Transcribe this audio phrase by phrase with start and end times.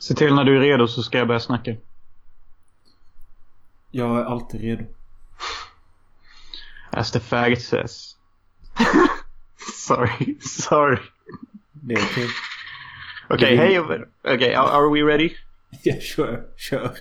[0.00, 1.76] Se till när du är redo så ska jag börja snacka.
[3.90, 4.84] Jag är alltid redo.
[6.90, 8.16] As the faggot says.
[9.76, 10.98] sorry, sorry.
[11.72, 12.28] Det är okej.
[13.28, 14.00] Okej, hej och...
[14.24, 15.34] Okej, are, are we ready?
[15.82, 16.44] Ja, kör.
[16.56, 16.96] Kör.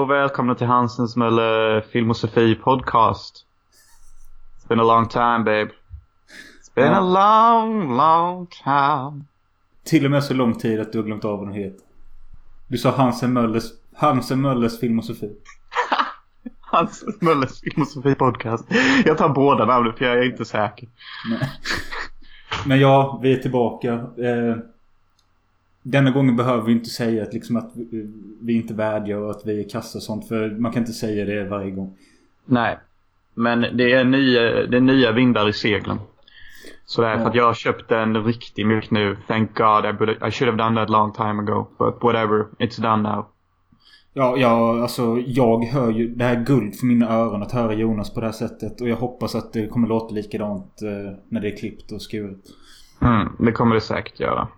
[0.00, 3.46] Och välkomna till Hansens Mölle Filmosofi podcast.
[4.58, 5.70] It's been a long time babe.
[6.60, 9.24] It's been a long, long time.
[9.84, 11.86] Till och med så lång tid att du har glömt av vad den heter.
[12.68, 15.32] Du sa Hansen Möllers, Hansen Möllers filmosofi.
[16.60, 18.64] Hansens Mölles Filmosofi podcast.
[19.04, 20.88] Jag tar båda namnen för jag är inte säker.
[21.30, 21.50] Nej.
[22.66, 23.92] Men ja, vi är tillbaka.
[23.94, 24.56] Eh,
[25.82, 27.72] denna gången behöver vi inte säga att, liksom att
[28.40, 30.28] vi, inte vädjar och att vi är kassa och sånt.
[30.28, 31.96] För man kan inte säga det varje gång.
[32.44, 32.78] Nej.
[33.34, 35.98] Men det är nya, det är nya vindar i seglen.
[36.84, 39.16] Så det är för att jag har köpt en riktig mjuk nu.
[39.26, 39.84] Thank God.
[39.84, 41.66] I, burde- I should have done that long time ago.
[41.78, 42.46] But whatever.
[42.58, 43.26] It's done now.
[44.12, 46.08] Ja, ja, alltså jag hör ju...
[46.08, 48.80] Det här är guld för mina öron att höra Jonas på det här sättet.
[48.80, 52.38] Och jag hoppas att det kommer låta likadant eh, när det är klippt och skuret.
[53.00, 54.48] Mm, det kommer det säkert göra.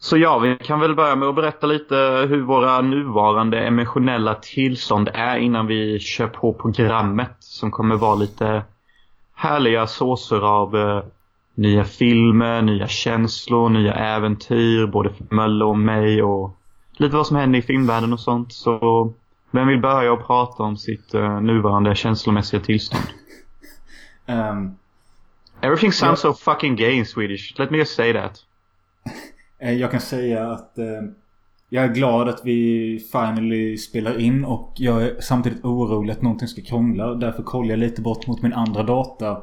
[0.00, 5.10] Så ja, vi kan väl börja med att berätta lite hur våra nuvarande emotionella tillstånd
[5.14, 8.62] är innan vi kör på programmet som kommer vara lite
[9.34, 11.02] härliga såser av eh,
[11.54, 16.56] nya filmer, nya känslor, nya äventyr både för Mölle och mig och
[16.92, 18.52] lite vad som händer i filmvärlden och sånt.
[18.52, 19.12] Så
[19.50, 23.04] vem vill börja och prata om sitt eh, nuvarande känslomässiga tillstånd?
[24.26, 24.76] Ehm,
[25.60, 27.58] Everything sounds so fucking gay in Swedish.
[27.58, 28.44] Let me just say that.
[29.58, 31.02] Eh, Jag kan säga att eh,
[31.68, 36.48] jag är glad att vi finally spelar in och jag är samtidigt orolig att någonting
[36.48, 37.14] ska krångla.
[37.14, 39.42] Därför kollar jag lite bort mot min andra data.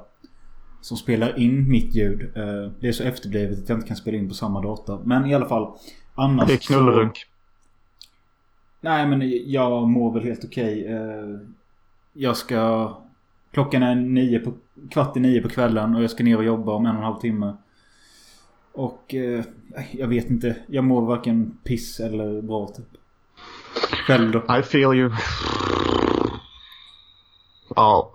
[0.82, 2.22] Som spelar in mitt ljud.
[2.38, 5.00] Eh, Det är så efterblivet att jag inte kan spela in på samma data.
[5.04, 5.74] Men i alla fall.
[6.16, 7.18] Annars Det är knullrunk.
[7.18, 7.28] Så,
[8.82, 9.22] nej men
[9.52, 10.88] jag mår väl helt okej.
[12.14, 12.94] Jag ska...
[13.52, 14.54] Klockan är nio på,
[14.92, 17.04] kvart i nio på kvällen och jag ska ner och jobba om en och en
[17.04, 17.54] halv timme.
[18.76, 19.44] Och eh,
[19.92, 20.56] jag vet inte.
[20.68, 22.86] Jag mår varken piss eller bra typ.
[24.08, 24.58] Själv då?
[24.58, 25.12] I feel you.
[27.76, 28.14] Ja,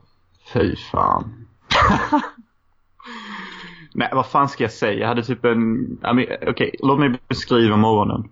[0.52, 1.46] fy fan.
[3.94, 5.00] Nej, vad fan ska jag säga?
[5.00, 5.80] Jag hade typ en...
[6.10, 8.28] I mean, Okej, låt mig beskriva morgonen.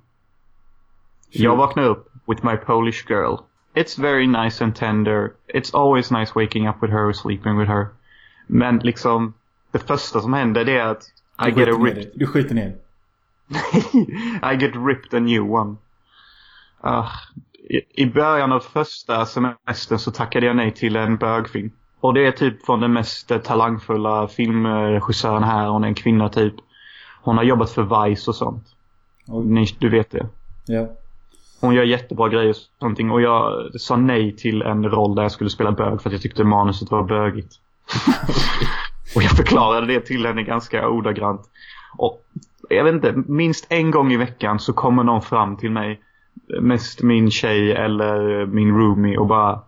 [1.31, 3.37] Jag vaknade upp with my Polish girl.
[3.75, 5.33] It's very nice and tender.
[5.55, 7.87] It's always nice waking up with her or sleeping with her.
[8.47, 9.35] Men liksom,
[9.71, 11.03] det första som händer det är att
[11.47, 12.11] I get a ripped.
[12.15, 12.75] Du skiter ner.
[14.53, 15.77] I get ripped a new one.
[16.81, 17.09] Ah,
[17.69, 21.71] i, I början av första semestern så tackade jag nej till en bögfilm.
[22.01, 25.69] Och det är typ från den mest talangfulla filmregissören här.
[25.69, 26.55] Hon är en kvinna typ.
[27.23, 28.65] Hon har jobbat för Vice och sånt.
[29.27, 29.47] Oj.
[29.47, 30.27] Ni, du vet det.
[30.67, 30.89] Ja.
[31.61, 33.13] Hon gör jättebra grejer och sånt.
[33.13, 36.23] Och jag sa nej till en roll där jag skulle spela bög för att jag
[36.23, 37.55] tyckte manuset var bögigt.
[39.15, 41.41] och jag förklarade det till henne ganska ordagrant.
[41.97, 42.25] Och
[42.69, 46.01] jag vet inte, minst en gång i veckan så kommer någon fram till mig.
[46.61, 49.61] Mest min tjej eller min roomie och bara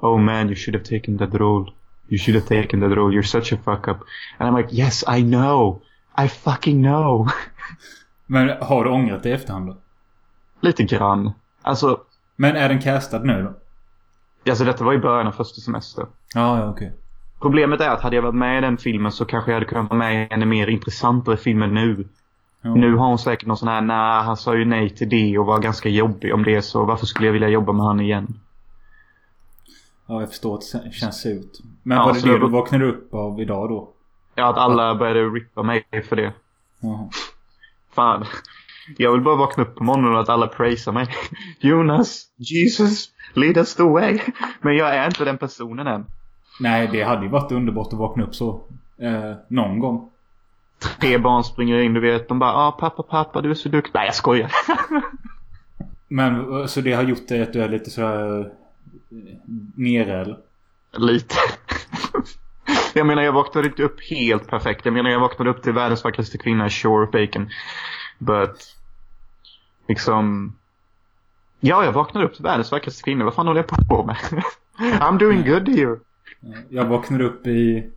[0.00, 1.72] Oh man, you should have taken that role.
[2.08, 3.14] You should have taken that role.
[3.14, 3.96] You're such a fuck up.
[4.38, 5.82] And I'm like, yes I know.
[6.24, 7.28] I fucking know.
[8.26, 9.76] Men har du ångrat det i efterhand då?
[10.60, 11.32] Lite grann.
[11.62, 12.00] Alltså,
[12.36, 13.54] Men är den castad nu då?
[14.50, 16.06] alltså detta var i början av första semester.
[16.34, 16.92] Ja, ja okej.
[17.42, 19.90] Problemet är att hade jag varit med i den filmen så kanske jag hade kunnat
[19.90, 22.08] vara med i en mer intressantare film nu.
[22.62, 22.74] Ja.
[22.74, 25.46] Nu har hon säkert någon sån här, nej han sa ju nej till det och
[25.46, 28.40] var ganska jobbig om det så varför skulle jag vilja jobba med han igen?
[30.06, 31.60] Ja, jag förstår att det känns ut.
[31.82, 33.88] Men Ja, var det det du vaknade upp av idag då?
[34.34, 36.32] Ja, att alla började rippa mig för det.
[36.80, 37.08] Jaha.
[37.94, 38.24] Fan.
[38.98, 41.08] Jag vill bara vakna upp på morgonen och att alla praisar mig.
[41.60, 44.20] Jonas, Jesus, lead us the way.
[44.60, 46.06] Men jag är inte den personen än.
[46.60, 48.60] Nej, det hade ju varit underbart att vakna upp så.
[48.98, 50.10] Eh, någon gång.
[51.00, 52.28] Tre barn springer in, du vet.
[52.28, 53.92] De bara, ah pappa, pappa, du är så duktig.
[53.94, 54.52] Nej, jag skojar.
[56.08, 58.40] Men eh, så det har gjort dig att du är lite sådär...
[58.40, 58.46] eh,
[59.74, 60.38] Nere eller?
[60.96, 61.34] Lite.
[62.94, 64.84] Jag menar jag vaknade inte upp helt perfekt.
[64.84, 67.48] Jag menar jag vaknade upp till världens vackraste kvinna, Shore Bacon.
[68.18, 68.76] But...
[69.88, 70.54] Liksom...
[71.60, 73.24] Ja, jag vaknade upp till världens vackraste kvinna.
[73.24, 74.16] Vad fan håller jag på med?
[75.00, 75.98] I'm doing good here.
[76.68, 77.90] Jag vaknade upp i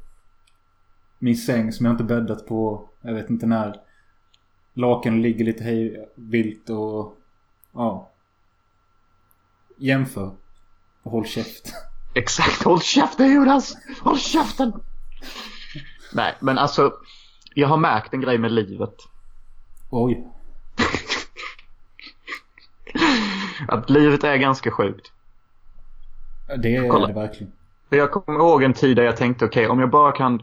[1.19, 2.89] min säng som jag inte bäddat på.
[3.01, 3.81] Jag vet inte när.
[4.73, 7.17] Lakan ligger lite hej vilt och...
[7.73, 8.11] Ja.
[9.77, 10.35] Jämför.
[11.03, 11.73] Och håll käft.
[12.15, 13.77] Exakt, håll käften Jonas!
[14.01, 14.73] Håll käften!
[16.13, 16.93] Nej, men alltså.
[17.53, 18.95] Jag har märkt en grej med livet.
[19.89, 20.27] Oj.
[23.67, 25.11] Att livet är ganska sjukt.
[26.57, 27.07] Det är Kolla.
[27.07, 27.53] det verkligen.
[27.89, 30.41] Jag kommer ihåg en tid där jag tänkte okej, om jag bara kan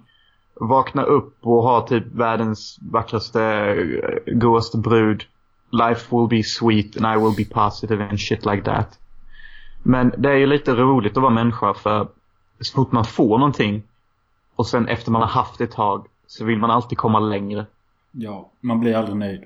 [0.55, 5.25] vakna upp och ha typ världens vackraste, eh, godaste brud.
[5.71, 8.99] Life will be sweet and I will be positive and shit like that.
[9.83, 12.09] Men det är ju lite roligt att vara människa för
[12.61, 13.83] så fort man får någonting
[14.57, 17.67] och sen efter man har haft det ett tag så vill man alltid komma längre.
[18.11, 19.45] Ja, man blir aldrig nöjd.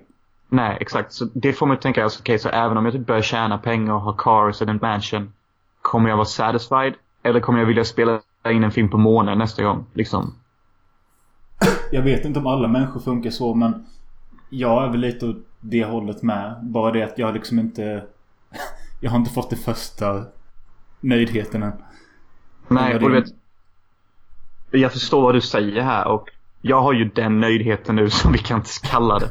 [0.48, 1.12] Nej, exakt.
[1.12, 3.58] Så det får mig att tänka, alltså, okej, så även om jag typ börjar tjäna
[3.58, 5.32] pengar och ha cars and a mansion.
[5.82, 6.94] Kommer jag vara satisfied?
[7.26, 9.86] Eller kommer jag vilja spela in en film på månen nästa gång?
[9.92, 10.34] Liksom.
[11.90, 13.86] Jag vet inte om alla människor funkar så men
[14.50, 16.58] jag är väl lite åt det hållet med.
[16.62, 18.04] Bara det att jag liksom inte...
[19.00, 20.24] Jag har inte fått det första
[21.00, 21.72] nöjdheten än.
[22.68, 23.24] Nej, och du vet.
[24.70, 26.28] Jag förstår vad du säger här och
[26.60, 29.30] jag har ju den nöjdheten nu som vi kan kalla det.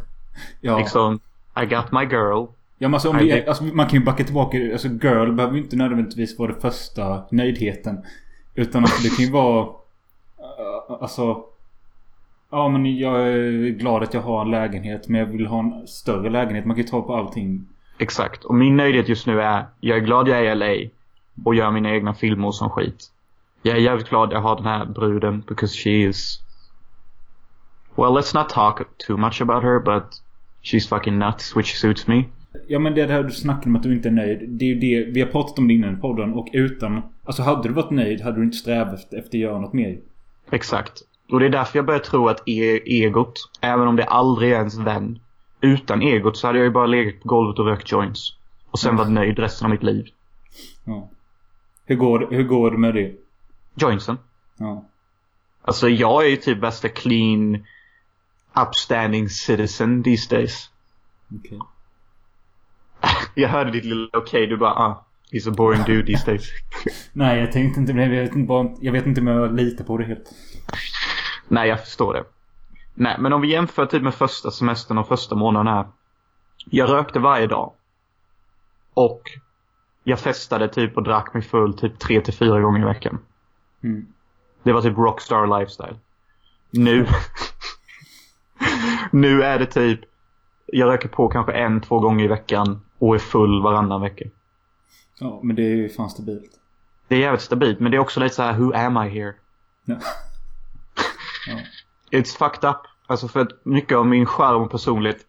[0.62, 1.20] Ja, Liksom,
[1.62, 2.46] I got my girl.
[2.86, 4.58] Ja men alltså, om det- alltså man kan ju backa tillbaka.
[4.72, 7.98] Alltså girl behöver ju inte nödvändigtvis vara det första nöjdheten.
[8.56, 9.66] Utan alltså det kan ju vara...
[9.66, 11.44] uh, Alltså...
[12.52, 15.88] Ja men jag är glad att jag har en lägenhet men jag vill ha en
[15.88, 16.66] större lägenhet.
[16.66, 17.68] Man kan ju ta på allting.
[17.98, 18.44] Exakt.
[18.44, 20.90] Och min nöjdhet just nu är, jag är glad jag är i LA
[21.46, 23.12] och gör mina egna filmer och sån skit.
[23.62, 26.42] Jag är jävligt glad jag har den här bruden because she is...
[27.96, 30.04] Well, let's not talk too much about her, but
[30.64, 32.24] she's fucking nuts, which suits me.
[32.68, 34.50] Ja men det där du snackade om att du inte är nöjd.
[34.50, 35.12] Det är ju det.
[35.12, 37.02] Vi har pratat om det innan i podden och utan...
[37.24, 40.00] Alltså hade du varit nöjd hade du inte strävat efter, att göra något mer.
[40.50, 41.02] Exakt.
[41.32, 44.56] Och det är därför jag börjar tro att e egot, även om det aldrig är
[44.56, 45.20] ens vän,
[45.62, 48.36] utan egot så hade jag ju bara legat på golvet och rökt joints.
[48.72, 50.06] Och sen varit nöjd resten av mitt liv.
[50.86, 51.10] Ja.
[51.86, 53.12] Hur går, det- hur går det med det?
[53.76, 54.18] Jointsen.
[54.58, 54.86] Ja.
[55.62, 57.66] Alltså jag är ju typ värsta clean,
[58.68, 60.70] upstanding citizen these days.
[61.40, 61.60] Okej.
[63.34, 66.50] Jag hörde ditt lilla okej, du bara ah, he's a boring dude these days.
[67.14, 67.94] Nej jag tänkte inte.
[67.94, 70.32] Jag vet inte, bara, jag vet inte om jag litar på det helt.
[71.48, 72.24] Nej, jag förstår det.
[72.94, 75.86] Nej, men om vi jämför typ med första semestern och första månaden här.
[76.66, 77.74] Jag rökte varje dag.
[78.94, 79.22] Och
[80.04, 83.20] jag festade typ och drack mig full typ tre till fyra gånger i veckan.
[83.84, 84.06] Mm.
[84.64, 86.00] Det var typ rockstar lifestyle.
[86.72, 87.08] Nu.
[89.12, 90.00] nu är det typ.
[90.78, 94.26] Jag röker på kanske en, två gånger i veckan och är full varannan vecka.
[95.20, 96.52] Ja men det är ju fan stabilt.
[97.08, 99.34] Det är jävligt stabilt men det är också lite så här: who am I here?
[99.86, 99.96] Ja.
[101.48, 101.58] ja.
[102.20, 102.78] It's fucked up.
[103.08, 105.26] Alltså för att mycket av min charm och personlighet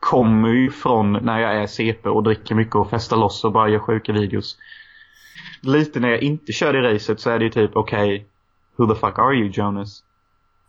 [0.00, 3.68] kommer ju från när jag är CP och dricker mycket och festar loss och bara
[3.68, 4.58] gör sjuka videos.
[5.62, 8.26] Lite när jag inte kör det racet så är det ju typ okej,
[8.76, 10.02] who the fuck are you Jonas?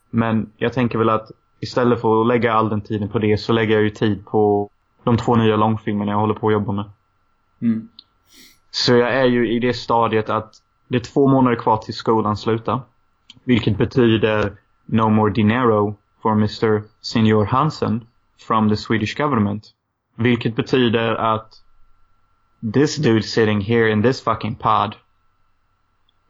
[0.10, 3.54] Men jag tänker väl att istället för att lägga all den tiden på det så
[3.54, 4.70] lägger jag ju tid på
[5.04, 6.86] de två nya långfilmerna jag håller på att jobba med.
[7.62, 7.90] Mm.
[8.72, 10.54] Så jag är ju i det stadiet att
[10.88, 12.82] det är två månader kvar till skolan slutar.
[13.44, 14.54] Vilket betyder
[14.86, 16.84] no more dinero for Mr.
[17.02, 18.08] Senior Hansen
[18.48, 19.74] from the Swedish government.
[20.16, 21.54] Vilket betyder att
[22.74, 24.96] this dude sitting here in this fucking pod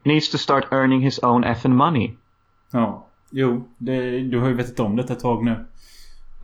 [0.04, 2.18] needs to start earning his own effing money.
[2.72, 3.09] Ja.
[3.32, 5.66] Jo, det, du har ju vetat om detta ett tag nu.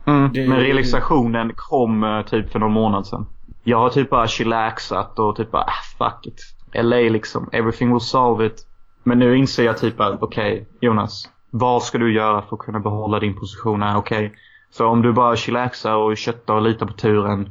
[0.06, 3.26] Mm, Det- Men realisationen kom eh, typ för någon månad sedan.
[3.64, 6.40] Jag har typ bara chillaxat och typ bara ah, fuck it.
[6.84, 8.66] LA liksom, everything will solve it.
[9.02, 12.80] Men nu inser jag typ att okej Jonas, vad ska du göra för att kunna
[12.80, 13.96] behålla din position här?
[13.96, 14.34] Okej.
[14.76, 17.50] För om du bara chillaxar och köttar och litar på turen.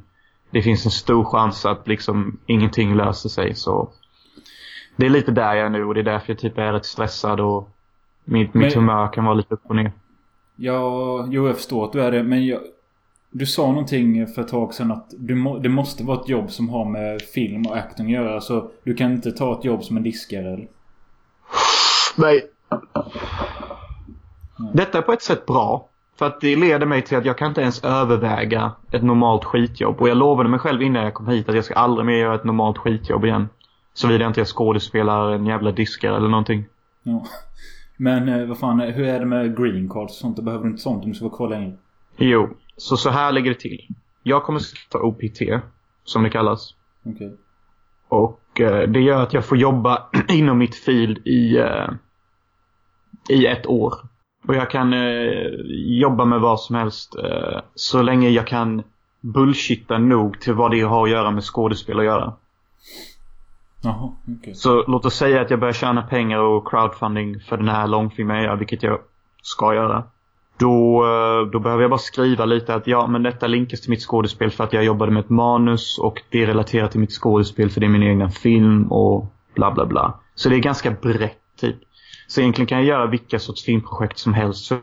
[0.49, 3.89] Det finns en stor chans att liksom ingenting löser sig så.
[4.95, 6.85] Det är lite där jag är nu och det är därför jag typ är rätt
[6.85, 7.69] stressad och
[8.25, 9.91] mitt, mitt Men- humör kan vara lite upp och ner.
[10.55, 12.59] Ja, jo jag förstår att du är det men jag...
[13.31, 16.51] Du sa någonting för ett tag sedan att du må, det måste vara ett jobb
[16.51, 18.41] som har med film och acting att göra.
[18.41, 20.67] Så du kan inte ta ett jobb som en diskare eller?
[22.15, 22.41] Nej.
[24.73, 25.87] Detta är på ett sätt bra.
[26.19, 30.01] För att det leder mig till att jag kan inte ens överväga ett normalt skitjobb.
[30.01, 32.35] Och jag lovade mig själv innan jag kom hit att jag ska aldrig mer göra
[32.35, 33.49] ett normalt skitjobb igen.
[33.93, 36.65] Såvida jag inte är skådespelare, en jävla diskare eller någonting.
[37.03, 37.25] Ja.
[37.97, 40.35] Men eh, vad fan, hur är det med green cards och sånt?
[40.35, 41.77] Du behöver inte sånt om du ska vara kvar längre.
[42.17, 43.87] Jo, så så här ligger det till.
[44.23, 45.41] Jag kommer skaffa OPT,
[46.03, 46.75] som det kallas.
[47.05, 47.37] Okej.
[48.07, 51.89] Och eh, det gör att jag får jobba inom mitt field i, eh,
[53.29, 53.93] i ett år.
[54.47, 55.47] Och jag kan eh,
[55.99, 58.83] jobba med vad som helst eh, så länge jag kan
[59.21, 62.33] bullshitta nog till vad det har att göra med skådespel att göra.
[63.85, 64.11] Jaha.
[64.39, 64.53] Okay.
[64.53, 68.35] Så låt oss säga att jag börjar tjäna pengar och crowdfunding för den här långfilmen
[68.35, 68.99] jag gör, vilket jag
[69.41, 70.03] ska göra.
[70.57, 74.01] Då, eh, då behöver jag bara skriva lite att ja, men detta linkas till mitt
[74.01, 77.69] skådespel för att jag jobbade med ett manus och det är relaterat till mitt skådespel
[77.69, 79.25] för det är min egna film och
[79.55, 80.19] bla bla bla.
[80.35, 81.75] Så det är ganska brett typ.
[82.27, 84.77] Så egentligen kan jag göra vilka sorts filmprojekt som helst så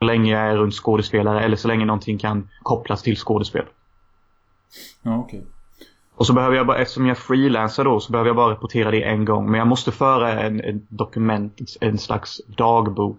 [0.00, 3.64] länge jag är runt skådespelare eller så länge någonting kan kopplas till skådespel.
[5.02, 5.38] Ja, okej.
[5.38, 5.50] Okay.
[6.20, 9.02] Och så behöver jag bara, eftersom jag freelancer då, så behöver jag bara rapportera det
[9.02, 9.50] en gång.
[9.50, 13.18] Men jag måste föra en, en dokument, en slags dagbok.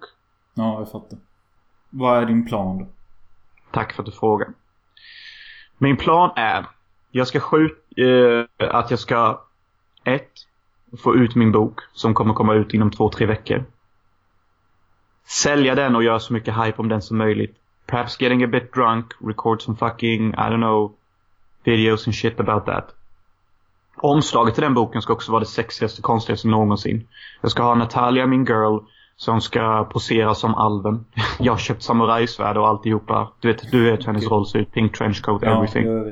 [0.53, 1.19] Ja, jag fattar.
[1.89, 2.87] Vad är din plan då?
[3.71, 4.47] Tack för att du frågar.
[5.77, 6.65] Min plan är,
[7.11, 9.41] jag ska skjuta, eh, att jag ska,
[10.03, 10.31] ett,
[11.03, 13.63] få ut min bok som kommer komma ut inom två, tre veckor.
[15.25, 17.57] Sälja den och göra så mycket hype om den som möjligt.
[17.85, 20.91] Perhaps getting a bit drunk, record some fucking, I don't know,
[21.63, 22.89] videos and shit about that.
[23.95, 27.07] Omslaget till den boken ska också vara det sexigaste, konstigaste någonsin.
[27.41, 28.79] Jag ska ha Natalia, min girl,
[29.15, 31.05] som ska posera som alven.
[31.39, 33.31] Jag har köpt samurajsvärd och alltihopa.
[33.39, 34.71] Du vet, du vet hur hennes roll ser ut.
[34.71, 35.85] Pink trenchcoat, everything.
[35.85, 36.11] Ja,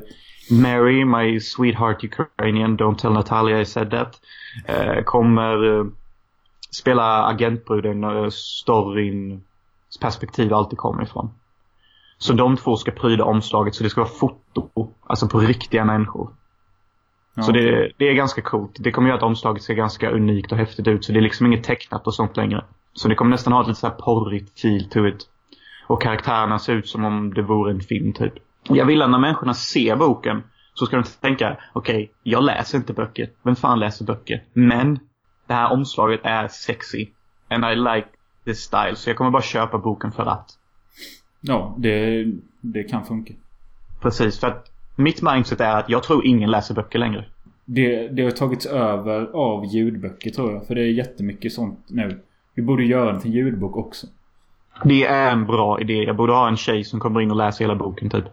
[0.51, 4.20] Mary, my sweetheart Ukrainian, don't tell Natalia I said that.
[4.65, 5.86] Eh, kommer eh,
[6.72, 9.44] spela agentbruden, eh, storyn,
[10.01, 11.29] perspektiv alltid kommer ifrån.
[12.22, 16.30] Så de två ska pryda omslaget så det ska vara foto, alltså på riktiga människor.
[17.36, 18.76] Ja, så det, det, är ganska coolt.
[18.80, 21.06] Det kommer göra att omslaget ser ganska unikt och häftigt ut.
[21.06, 22.66] Så det är liksom inget tecknat och sånt längre.
[22.94, 25.28] Så det kommer nästan ha ett lite så här porrigt feel to it.
[25.88, 28.34] Och karaktärerna ser ut som om det vore en film typ.
[28.64, 32.78] Jag vill att när människorna ser boken så ska de tänka, okej, okay, jag läser
[32.78, 33.30] inte böcker.
[33.44, 34.44] Vem fan läser böcker?
[34.54, 35.00] Men
[35.48, 37.08] det här omslaget är sexy.
[37.50, 38.08] And I like
[38.46, 38.96] this style.
[38.96, 40.59] Så jag kommer bara köpa boken för att.
[41.41, 42.25] Ja, det,
[42.62, 43.34] det kan funka.
[44.01, 47.25] Precis, för att mitt mindset är att jag tror ingen läser böcker längre.
[47.65, 50.67] Det, det har tagits över av ljudböcker tror jag.
[50.67, 52.22] För det är jättemycket sånt nu.
[52.53, 54.08] Vi borde göra det till ljudbok också.
[54.84, 55.93] Det är en bra idé.
[55.93, 58.25] Jag borde ha en tjej som kommer in och läser hela boken typ.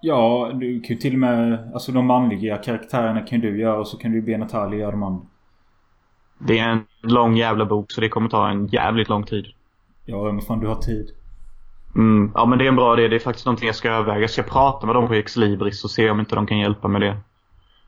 [0.00, 1.70] Ja, du kan ju till och med...
[1.74, 5.02] Alltså de manliga karaktärerna kan du göra och så kan du be Natalia göra de
[5.02, 5.22] andra.
[6.38, 9.46] Det är en lång jävla bok så det kommer ta en jävligt lång tid.
[10.04, 11.10] Ja, men fan du har tid.
[11.94, 13.08] Mm, ja men det är en bra idé.
[13.08, 14.20] Det är faktiskt någonting jag ska överväga.
[14.20, 17.00] Jag ska prata med dem på Exlibris och se om inte de kan hjälpa med
[17.00, 17.16] det.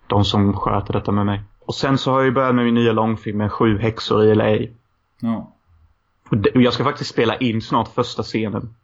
[0.07, 1.43] De som sköter detta med mig.
[1.67, 4.35] Och sen så har jag ju börjat med min nya långfilm med Sju häxor i
[4.35, 4.67] LA.
[5.21, 5.51] Ja.
[6.31, 8.75] Och jag ska faktiskt spela in snart första scenen.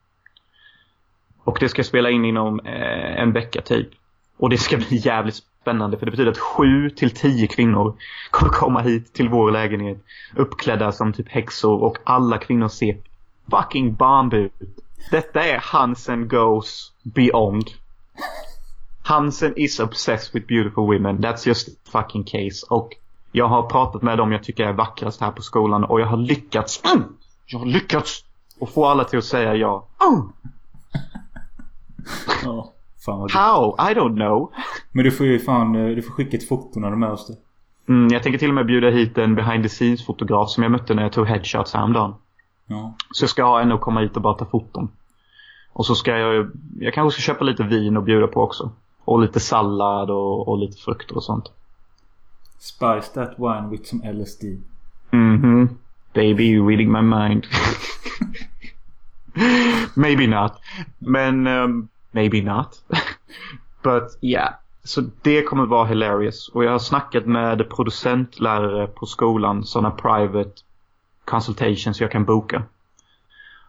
[1.44, 3.88] Och det ska jag spela in inom eh, en vecka typ.
[4.36, 7.96] Och det ska bli jävligt spännande för det betyder att sju till tio kvinnor
[8.30, 10.04] kommer komma hit till vår lägenhet
[10.36, 12.96] uppklädda som typ häxor och alla kvinnor ser
[13.50, 14.52] fucking bomb ut.
[15.10, 17.64] Detta är Hansen goes beyond.
[19.02, 21.18] Hansen is obsessed with beautiful women.
[21.18, 22.66] That's just fucking case.
[22.70, 22.96] Och
[23.32, 26.16] jag har pratat med dem jag tycker är vackrast här på skolan och jag har
[26.16, 26.82] lyckats.
[26.84, 27.02] Mm,
[27.46, 28.24] jag har lyckats!
[28.60, 29.86] Och få alla till att säga ja.
[30.10, 30.32] Mm.
[32.44, 32.72] Ja,
[33.30, 33.76] How?
[33.90, 34.52] I don't know.
[34.92, 37.10] Men du får ju fan, eh, du får skicka ett foto när du är med
[37.10, 37.30] oss.
[37.88, 40.72] Mm, jag tänker till och med bjuda hit en behind the scenes fotograf som jag
[40.72, 42.14] mötte när jag tog headshots häromdagen.
[42.70, 42.94] Ja.
[43.10, 44.88] Så jag ska en och komma hit och bara ta foton.
[45.72, 46.50] Och så ska jag,
[46.80, 48.70] jag kanske ska köpa lite vin och bjuda på också.
[49.04, 51.52] Och lite sallad och, och lite frukter och sånt.
[52.58, 54.44] Spice that wine with some LSD.
[55.10, 55.68] Mhm.
[56.12, 57.46] Baby, you're reading my mind.
[59.94, 60.52] maybe not.
[60.98, 62.68] Men, um, maybe not.
[63.82, 64.54] But yeah.
[64.84, 66.48] Så det kommer vara hilarious.
[66.48, 70.52] Och jag har snackat med producentlärare på skolan, sådana private
[71.30, 72.62] consultations jag kan boka.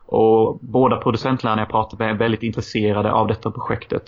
[0.06, 4.04] Och båda producentlärarna jag pratade med är väldigt intresserade av detta projektet.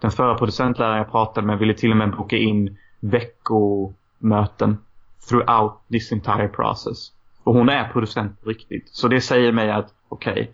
[0.00, 4.78] Den förra producentläraren jag pratade med ville till och med boka in veckomöten
[5.28, 7.12] throughout this entire process.
[7.44, 8.88] Och hon är producent på riktigt.
[8.88, 10.46] Så det säger mig att okej, okay,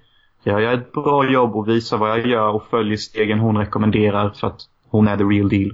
[0.42, 4.30] gör jag ett bra jobb och visar vad jag gör och följer stegen hon rekommenderar
[4.30, 5.70] för att hon är the real deal.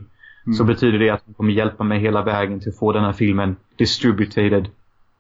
[0.47, 0.55] Mm.
[0.55, 3.13] Så betyder det att hon kommer hjälpa mig hela vägen till att få den här
[3.13, 4.69] filmen distributed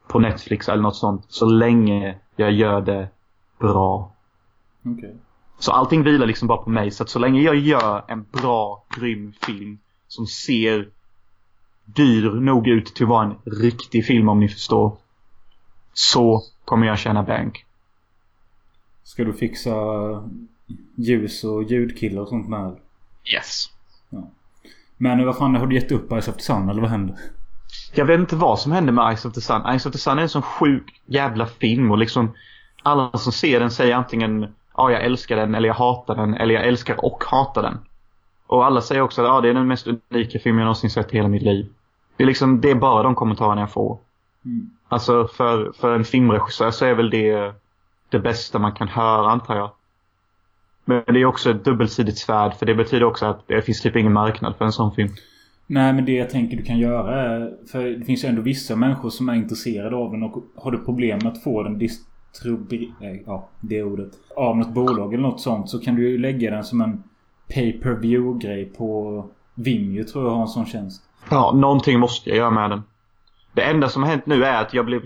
[0.09, 1.25] på Netflix eller något sånt.
[1.29, 3.09] Så länge jag gör det
[3.59, 4.13] bra.
[4.85, 5.13] Okay.
[5.59, 6.91] Så allting vilar liksom bara på mig.
[6.91, 10.89] Så att så länge jag gör en bra, grym film som ser
[11.85, 14.97] dyr nog ut till att vara en riktig film om ni förstår.
[15.93, 17.65] Så kommer jag tjäna bank.
[19.03, 19.75] Ska du fixa
[20.95, 22.77] ljus och ljudkillar och sånt med?
[23.35, 23.67] Yes.
[24.11, 24.29] Ja.
[24.97, 27.17] Men vad fan, har du gett upp Ice of the Sun eller vad händer?
[27.95, 29.79] Jag vet inte vad som hände med Ice of the Sun.
[29.79, 32.35] Ice of the Sun är en sån sjuk jävla film och liksom
[32.83, 36.55] alla som ser den säger antingen ja, jag älskar den eller jag hatar den eller
[36.55, 37.79] jag älskar och hatar den.
[38.47, 41.15] Och alla säger också att ja, det är den mest unika film jag någonsin sett
[41.15, 41.67] i hela mitt liv.
[42.17, 43.99] Det är liksom, det är bara de kommentarerna jag får.
[44.45, 44.71] Mm.
[44.89, 47.55] Alltså för, för en filmregissör så är väl det
[48.09, 49.71] det bästa man kan höra antar jag.
[50.85, 53.97] Men det är också ett dubbelsidigt svärd för det betyder också att det finns typ
[53.97, 55.15] ingen marknad för en sån film.
[55.67, 57.53] Nej men det jag tänker du kan göra är...
[57.67, 60.79] För det finns ju ändå vissa människor som är intresserade av den och har du
[60.79, 63.19] problem med att få den distribuerad...
[63.27, 64.11] Ja, det ordet.
[64.37, 67.03] Av något bolag eller något sånt så kan du ju lägga den som en
[67.55, 71.03] pay per view grej på Vimeo tror jag har en sån tjänst.
[71.31, 72.83] Ja, någonting måste jag göra med den.
[73.55, 75.03] Det enda som har hänt nu är att jag blev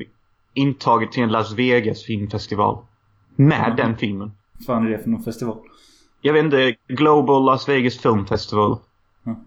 [0.55, 2.79] intagen till en Las Vegas filmfestival.
[3.37, 3.77] Med Mm.
[3.77, 4.33] den filmen.
[4.53, 5.57] Vad fan är det för någon festival?
[6.21, 8.79] Jag vet inte, Global Las Vegas Film Festival.
[9.27, 9.38] Mm.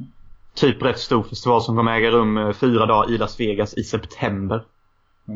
[0.54, 3.84] Typ rätt stor festival som kommer äga rum eh, fyra dagar i Las Vegas i
[3.84, 4.64] september.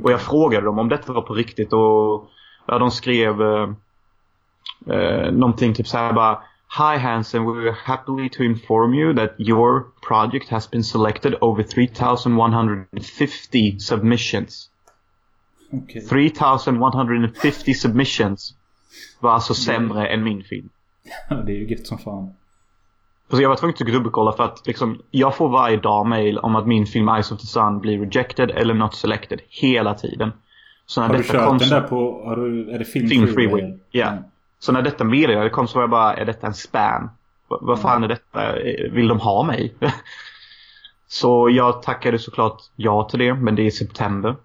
[0.03, 2.29] Och jag frågade dem om detta var på riktigt och
[2.65, 3.69] ja, de skrev eh,
[4.88, 6.41] eh, någonting typ så här bara
[6.77, 11.63] Hi Hansen, we are happy to inform you that your project has been selected over
[11.63, 14.69] 3150 submissions.
[15.72, 16.01] Okej.
[16.01, 18.55] 3150 submissions
[19.19, 20.69] var alltså sämre än min film.
[21.45, 22.34] Det är ju gött som fan.
[23.32, 26.55] Så jag var tvungen att dubbelkolla för att liksom, jag får varje dag mail om
[26.55, 30.32] att min film Eyes of the Sun blir rejected eller not selected hela tiden.
[30.86, 32.24] Så när Har du detta kört kom den där på...
[32.25, 33.77] Har du, är det Film, Film Freeway?
[33.91, 34.13] Ja.
[34.60, 37.10] så när detta meddelande kom så var jag bara, är detta en spam?
[37.48, 38.55] Va- Vad fan är detta?
[38.91, 39.74] Vill de ha mig?
[41.08, 44.36] så jag tackade såklart ja till det, men det är i september.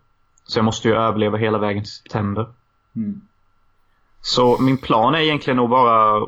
[0.44, 2.46] Så jag måste ju överleva hela vägen till september.
[2.96, 3.20] Mm.
[4.20, 6.26] Så min plan är egentligen nog bara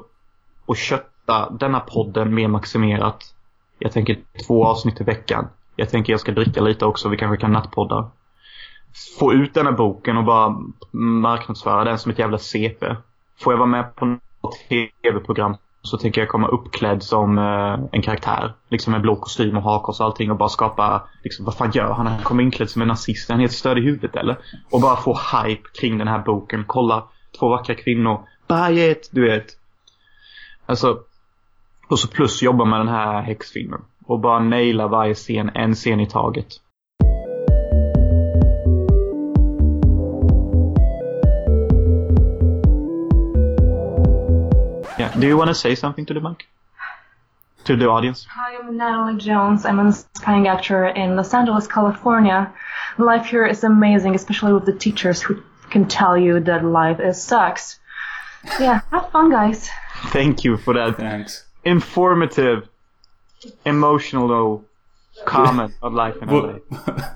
[0.68, 1.08] att kötta
[1.50, 3.34] denna podden mer maximerat.
[3.78, 5.48] Jag tänker två avsnitt i veckan.
[5.76, 8.10] Jag tänker jag ska dricka lite också, vi kanske kan nattpodda.
[9.18, 10.56] Få ut den här boken och bara
[10.90, 12.96] marknadsföra den som ett jävla CP.
[13.40, 18.02] Får jag vara med på något tv-program så tänker jag komma uppklädd som eh, en
[18.02, 18.52] karaktär.
[18.68, 21.92] Liksom med blå kostym och hakkors och allting och bara skapa, liksom vad fan gör
[21.92, 22.06] han?
[22.06, 23.30] Han kommer inklädd som en nazist.
[23.30, 24.38] Är han helt störd i huvudet eller?
[24.70, 26.64] Och bara få hype kring den här boken.
[26.66, 27.04] Kolla,
[27.38, 28.20] två vackra kvinnor.
[28.48, 29.46] Buy it, du vet.
[30.66, 30.98] Alltså,
[31.92, 33.80] och så plus jobba med den här häxfilmen.
[34.04, 36.46] Och bara naila varje scen, en scen i taget.
[44.98, 45.20] Yeah.
[45.20, 46.36] Do you want to say something to the mic?
[47.64, 48.26] To the audience?
[48.28, 49.64] Hi, I'm Natalie Jones.
[49.64, 52.52] I'm an aspiring actor in Los Angeles, California.
[52.98, 55.34] Life here is amazing, especially with the teachers who
[55.70, 57.80] can tell you that life is sucks.
[58.60, 59.70] Yeah, have fun, guys.
[60.12, 61.51] Thank you for that Thanks.
[61.64, 62.62] Informative,
[63.64, 64.64] emotional
[65.26, 66.32] comment on life in LA.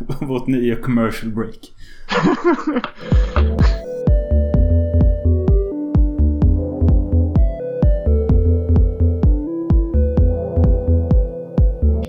[0.00, 1.72] Vår, vårt nya commercial break.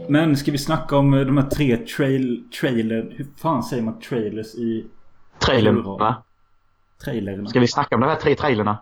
[0.10, 3.14] Men ska vi snacka om eh, de här tre trail, trailer...
[3.18, 4.86] Hur fan säger man trailers i
[5.40, 6.24] Trailern, va?
[7.04, 7.50] trailerna?
[7.50, 8.78] Ska vi snacka om de här tre trailerna?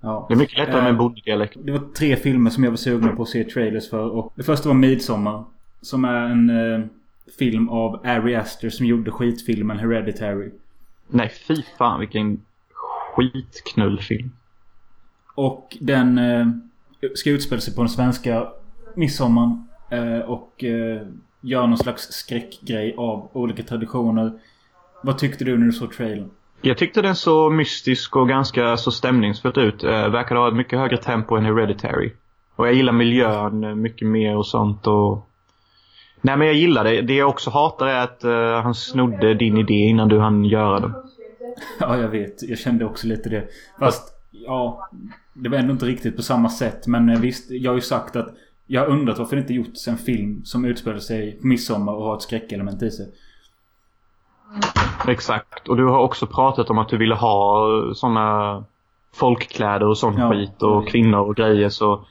[0.00, 0.26] Ja.
[0.28, 1.56] Det är mycket lättare med en Eh, bonddialekt.
[1.64, 4.10] Det var tre filmer som jag var sugen på att se trailers för.
[4.10, 5.44] Och det första var Midsommar.
[5.80, 6.86] Som är en eh,
[7.38, 10.50] film av Ari Aster som gjorde skitfilmen Hereditary.
[11.08, 14.30] Nej, fy fan vilken skitknullfilm.
[15.34, 16.46] Och den eh,
[17.14, 18.48] ska utspela sig på den svenska
[18.94, 19.68] midsommaren.
[19.90, 21.06] Eh, och eh,
[21.40, 24.32] gör någon slags skräckgrej av olika traditioner.
[25.02, 26.30] Vad tyckte du när du såg trailern?
[26.60, 29.84] Jag tyckte den så mystisk och ganska så stämningsfullt ut.
[29.84, 32.12] Eh, verkade ha ett mycket högre tempo än Hereditary.
[32.56, 35.28] Och jag gillar miljön eh, mycket mer och sånt och...
[36.20, 37.02] Nej men jag gillar det.
[37.02, 40.80] Det jag också hatar är att eh, han snodde din idé innan du hann göra
[40.80, 40.94] den.
[41.80, 42.42] Ja, jag vet.
[42.42, 43.48] Jag kände också lite det.
[43.78, 44.88] Fast, ja.
[45.34, 46.86] Det var ändå inte riktigt på samma sätt.
[46.86, 48.34] Men eh, visst, jag har ju sagt att
[48.66, 52.04] jag har undrat varför det inte gjorts en film som utspelar sig på midsommar och
[52.04, 53.06] har ett skräckelement i sig.
[55.08, 55.68] Exakt.
[55.68, 58.64] Och du har också pratat om att du ville ha såna
[59.14, 62.04] folkkläder och sån Ja, skit och kvinnor och grejer så...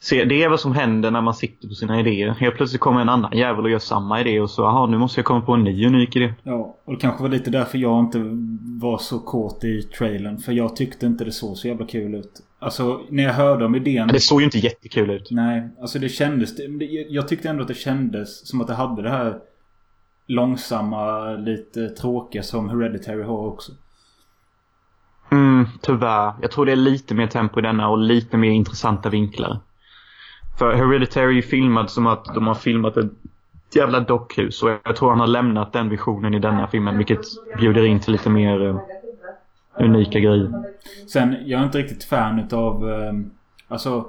[0.00, 2.28] Se, det är vad som händer när man sitter på sina idéer.
[2.28, 5.18] Helt plötsligt kommer en annan jävel och gör samma idé och så, jaha nu måste
[5.18, 6.34] jag komma på en ny unik idé.
[6.42, 8.18] Ja, och det kanske var lite därför jag inte
[8.80, 10.38] var så kåt i trailern.
[10.38, 12.32] För jag tyckte inte det såg så jävla kul ut.
[12.58, 14.08] Alltså, när jag hörde om idén...
[14.08, 15.28] Det såg ju inte jättekul ut.
[15.30, 16.50] Nej, alltså det kändes...
[17.08, 19.38] Jag tyckte ändå att det kändes som att det hade det här
[20.34, 23.72] långsamma, lite tråkiga som Hereditary har också.
[25.30, 26.32] Mm, tyvärr.
[26.42, 29.60] Jag tror det är lite mer tempo i denna och lite mer intressanta vinklar.
[30.58, 33.10] För Hereditary är filmad som att de har filmat ett
[33.74, 37.20] jävla dockhus och jag tror han har lämnat den visionen i denna filmen vilket
[37.58, 38.78] bjuder in till lite mer eh,
[39.78, 40.52] unika grejer.
[41.12, 42.90] Sen, jag är inte riktigt fan utav...
[42.90, 43.12] Eh,
[43.68, 44.06] alltså...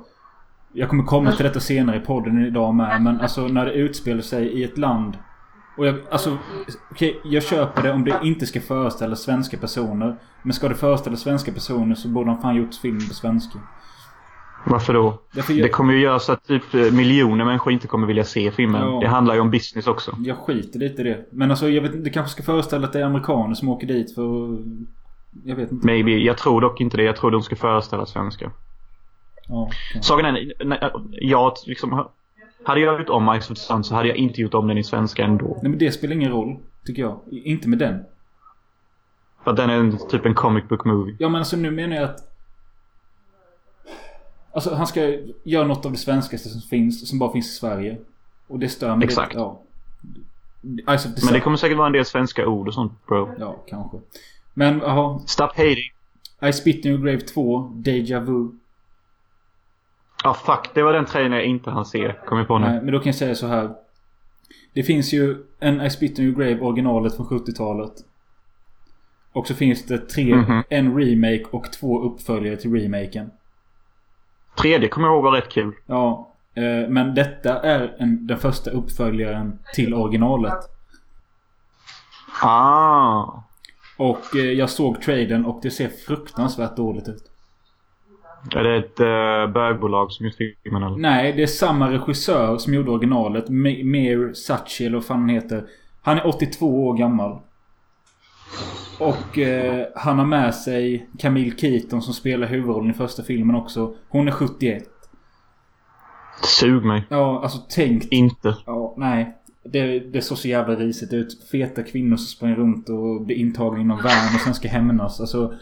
[0.76, 3.02] Jag kommer komma till detta senare i podden idag med.
[3.02, 5.18] Men alltså när det utspelar sig i ett land.
[5.78, 6.38] Och jag, alltså...
[6.92, 10.16] Okay, jag köper det om det inte ska föreställa svenska personer.
[10.44, 13.60] Men ska det föreställa svenska personer så borde de fan gjort film på svenska.
[14.66, 15.20] Varför då?
[15.34, 18.82] jag, det kommer ju göra så att typ miljoner människor inte kommer vilja se filmen.
[18.82, 19.00] Ja.
[19.00, 20.18] Det handlar ju om business också.
[20.20, 21.26] Jag skiter lite i det.
[21.32, 24.16] Men alltså jag vet det kanske ska föreställa att det är amerikaner som åker dit
[24.16, 24.58] för
[25.44, 25.86] Jag vet inte.
[25.86, 26.12] Maybe.
[26.12, 27.04] Jag tror dock inte det.
[27.04, 28.52] Jag tror de ska föreställa svenska.
[29.48, 30.02] Ja, okay.
[30.02, 30.54] Saken är,
[31.12, 32.08] jag liksom...
[32.66, 34.78] Hade jag gjort om Mice of the Sun så hade jag inte gjort om den
[34.78, 35.60] i svenska ändå.
[35.62, 36.58] Nej men det spelar ingen roll.
[36.86, 37.20] Tycker jag.
[37.32, 38.04] Inte med den.
[39.44, 41.16] För att den är en, typ en comic book movie.
[41.20, 42.30] Ja men alltså nu menar jag att
[44.54, 47.98] Alltså han ska göra något av det svenskaste som finns, som bara finns i Sverige.
[48.48, 49.36] Och det stör mig Exakt.
[49.36, 49.62] Ja.
[50.86, 53.30] Alltså, det Men det kommer säkert vara en del svenska ord och sånt bro.
[53.40, 53.98] Ja, kanske.
[54.54, 55.20] Men jaha.
[55.26, 55.92] Stop hating.
[56.50, 58.50] I Spit in Your Grave 2, Deja Vu.
[60.24, 62.16] Ja ah, fuck, det var den trailern jag inte hann se.
[62.26, 62.66] Kom jag på nu.
[62.66, 63.70] Nej, men då kan jag säga så här.
[64.74, 67.92] Det finns ju en I Spit in Your Grave originalet från 70-talet.
[69.34, 70.64] Och så finns det tre, mm -hmm.
[70.70, 73.32] en remake och två uppföljare till remaken.
[74.58, 75.74] Tredje kommer jag ihåg var rätt kul.
[75.86, 76.34] Ja.
[76.54, 80.60] Eh, men detta är en, den första uppföljaren till originalet.
[82.42, 83.44] Ah.
[83.98, 87.33] Och eh, jag såg traden och det ser fruktansvärt dåligt ut.
[88.52, 90.98] Är det ett uh, bögbolag som gjort filmen eller?
[90.98, 93.50] Nej, det är samma regissör som gjorde originalet.
[93.50, 95.64] Mir Sachi eller vad fan han heter.
[96.02, 97.40] Han är 82 år gammal.
[99.00, 103.96] Och eh, han har med sig Camille Keaton som spelar huvudrollen i första filmen också.
[104.10, 104.84] Hon är 71.
[106.60, 107.04] Sug mig.
[107.10, 108.06] Ja, alltså tänk.
[108.12, 108.56] Inte.
[108.66, 109.38] Ja, nej.
[109.64, 111.44] Det, det såg så jävla risigt ut.
[111.52, 115.20] Feta kvinnor som sprang runt och blev intagna inom värn och sen ska hämnas.
[115.20, 115.54] Alltså.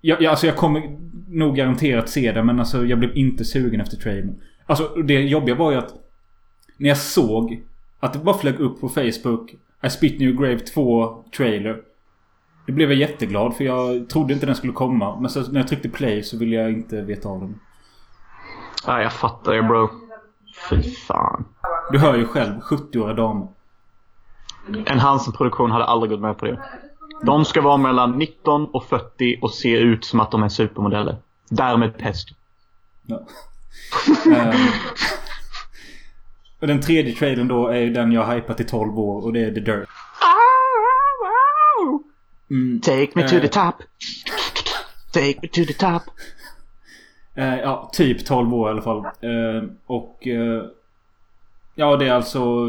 [0.00, 3.80] Jag, jag, alltså jag kommer nog garanterat se det men alltså jag blev inte sugen
[3.80, 4.40] efter trailern.
[4.66, 5.94] Alltså det jobbiga var ju att
[6.76, 7.62] när jag såg
[8.00, 11.82] att det bara flög upp på Facebook I Spit New Grave 2 trailer.
[12.66, 15.20] Då blev jag jätteglad för jag trodde inte den skulle komma.
[15.20, 17.60] Men så när jag tryckte play så ville jag inte veta av den.
[18.86, 19.88] Nej, jag fattar ju bro.
[20.70, 21.44] Fy fan.
[21.92, 23.48] Du hör ju själv, 70-åriga damer.
[24.86, 26.60] En Hansen-produktion hade aldrig gått med på det.
[27.22, 31.16] De ska vara mellan 19 och 40 och se ut som att de är supermodeller.
[31.48, 32.28] Därmed pest.
[33.06, 33.16] Ja.
[34.26, 34.52] um,
[36.60, 39.40] och den tredje trailern då är ju den jag hypat i 12 år och det
[39.40, 39.88] är The Dirt.
[42.50, 43.50] Mm, Take me to the eh.
[43.50, 43.74] top.
[45.12, 46.02] Take me to the top.
[47.34, 49.04] Eh, ja, typ 12 år i alla fall.
[49.04, 50.28] Eh, och...
[51.80, 52.68] Ja, det är alltså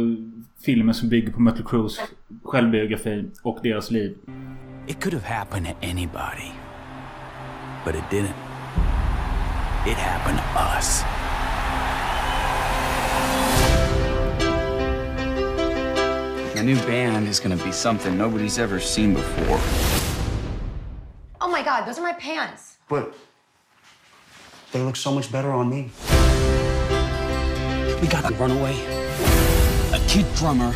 [0.65, 1.99] filmen som bygger på Mötley Crues
[2.43, 4.17] självbiografi och deras liv.
[4.87, 6.51] It could have happened to anybody.
[7.85, 8.35] But it didn't.
[9.87, 11.03] It happened to us.
[16.59, 19.59] A new band is gonna be something nobody's ever seen before.
[21.41, 22.77] Oh my god, those are my pants.
[22.89, 23.13] But
[24.71, 25.89] they look so much better on me.
[28.01, 28.73] We got a runaway,
[29.93, 30.73] a kid drummer,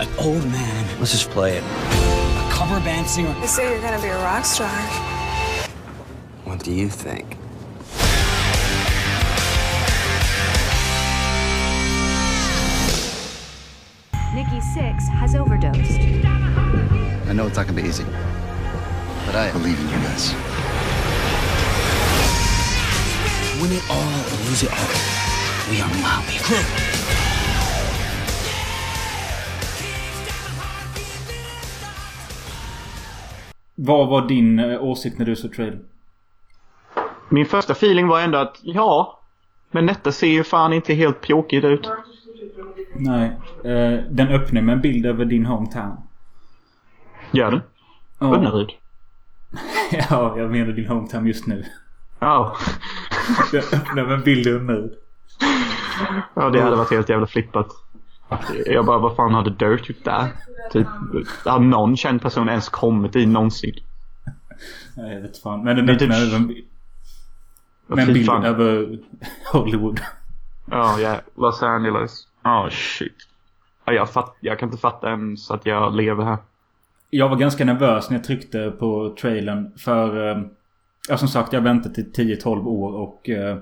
[0.00, 0.98] an old man.
[0.98, 1.62] Let's just play it.
[1.62, 3.34] A cover band singer.
[3.40, 4.70] They say you're gonna be a rock star.
[6.44, 7.36] What do you think?
[14.34, 16.00] Nikki Six has overdosed.
[17.28, 18.04] I know it's not gonna be easy,
[19.26, 20.53] but I believe in you guys.
[23.64, 24.88] Win it all or lose it all.
[25.70, 26.64] We are Motley Crue.
[33.74, 35.84] Vad var din eh, åsikt när du såg trailern?
[37.28, 39.20] Min första feeling var ändå att ja,
[39.70, 41.90] men detta ser ju fan inte helt pjåkigt ut.
[42.94, 43.26] Nej.
[43.64, 45.96] Eh, den öppnar med en bild över din hometown.
[47.30, 47.60] Gör den?
[48.18, 48.36] Ja.
[48.36, 48.68] Unnaryd?
[50.10, 51.64] ja, jag menar din hometown just nu.
[52.24, 52.56] Ja.
[53.52, 54.94] den öppnar med en bild över Unnaryd.
[56.34, 57.68] Ja, det hade varit helt jävla flippat.
[58.66, 60.28] Jag bara, vad fan hade Dirt gjort där?
[60.72, 60.86] Typ,
[61.44, 63.74] har någon känd person ens kommit i någonsin?
[64.96, 65.64] Nej, jag vet fan.
[65.64, 66.26] Men den öppnar typ...
[66.26, 66.66] över en bild.
[67.86, 68.98] Med en bild över
[69.52, 70.00] Hollywood.
[70.70, 71.20] Ja, ja.
[71.36, 72.28] Los Angeles.
[72.42, 73.16] Ja, oh, shit.
[73.84, 76.38] Jag, fatt, jag kan inte fatta ens att jag lever här.
[77.10, 79.78] Jag var ganska nervös när jag tryckte på trailern.
[79.78, 80.30] För...
[80.30, 80.42] Eh,
[81.08, 83.28] ja, som sagt, jag väntade till 10-12 år och...
[83.28, 83.58] Eh,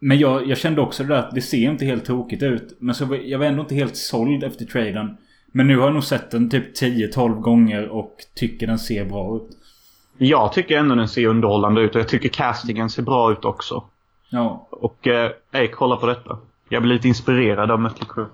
[0.00, 2.76] men jag, jag kände också det där att det ser inte helt tokigt ut.
[2.78, 5.16] Men så, jag var ändå inte helt såld efter trailern.
[5.46, 9.36] Men nu har jag nog sett den typ 10-12 gånger och tycker den ser bra
[9.36, 9.56] ut.
[10.18, 13.84] Jag tycker ändå den ser underhållande ut och jag tycker castingen ser bra ut också.
[14.30, 14.68] Ja.
[14.70, 16.38] Och, eh, ey, kolla på detta.
[16.68, 18.26] Jag blir lite inspirerad av Mötley Crüe.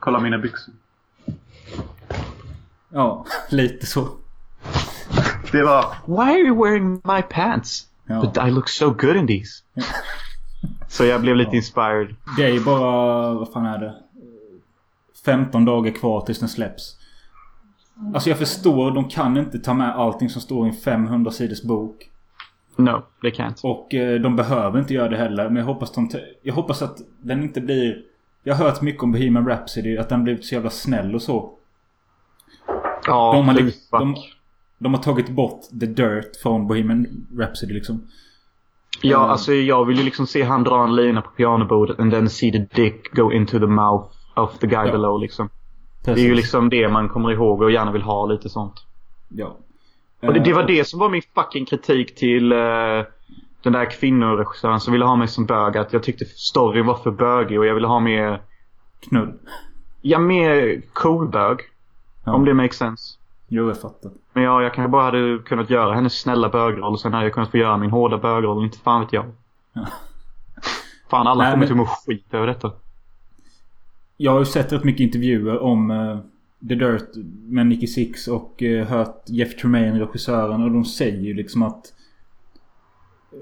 [0.00, 0.74] Kolla mina byxor.
[2.88, 4.08] Ja, lite så.
[5.56, 7.86] Det var Why are you wearing my pants?
[8.06, 8.20] Ja.
[8.20, 9.62] But I look so good in these.
[10.88, 12.14] Så jag blev lite inspired.
[12.36, 13.94] Det är ju bara, vad fan är det?
[15.24, 16.96] 15 dagar kvar tills den släpps.
[18.14, 21.62] Alltså jag förstår, de kan inte ta med allting som står i en 500 sidors
[21.62, 22.10] bok.
[22.76, 23.60] No, they can't.
[23.62, 25.44] Och eh, de behöver inte göra det heller.
[25.44, 26.10] Men jag hoppas de...
[26.42, 28.02] Jag hoppas att den inte blir...
[28.42, 29.96] Jag har hört mycket om Bohemian Rhapsody.
[29.98, 31.50] Att den blivit så jävla snäll och så.
[33.06, 34.00] Ja, de, har, liksom- fuck.
[34.00, 34.16] de,
[34.78, 37.06] de har tagit bort the dirt från Bohemian
[37.38, 38.02] Rhapsody liksom.
[39.02, 39.30] Ja, Mm.
[39.30, 42.52] alltså jag vill ju liksom se han dra en lina på pianobordet and then see
[42.52, 44.92] the dick go into the mouth of the guy Ja.
[44.92, 45.48] below liksom.
[46.04, 46.24] Det Precis.
[46.24, 48.74] är ju liksom det man kommer ihåg och gärna vill ha lite sånt.
[49.28, 49.56] Ja.
[50.20, 52.58] Och det, det var Eh, det som var min fucking kritik till eh,
[53.62, 55.76] den där kvinnoregissören som ville ha mig som bög.
[55.76, 58.42] Att jag tyckte storyn var för bögig och jag ville ha mer,
[59.08, 59.32] Knull.
[60.02, 61.58] ja mer cool bög.
[62.24, 62.32] Ja.
[62.34, 63.18] Om det makes sense.
[63.48, 64.10] Jo, jag fattar.
[64.32, 67.34] Men ja, jag kanske bara hade kunnat göra hennes snälla bögroll och sen hade jag
[67.34, 68.64] kunnat få göra min hårda bögroll.
[68.64, 69.24] Inte fan vet jag.
[69.72, 69.86] Ja.
[71.10, 72.72] Fan, alla Nej, kommer men- till må skit över detta.
[74.16, 76.18] Jag har ju sett rätt mycket intervjuer om eh,
[76.68, 77.08] The Dirt
[77.48, 80.62] med Nicky Six och eh, hört Jeff Tremaine, regissören.
[80.62, 81.92] Och de säger ju liksom att
[83.32, 83.38] eh,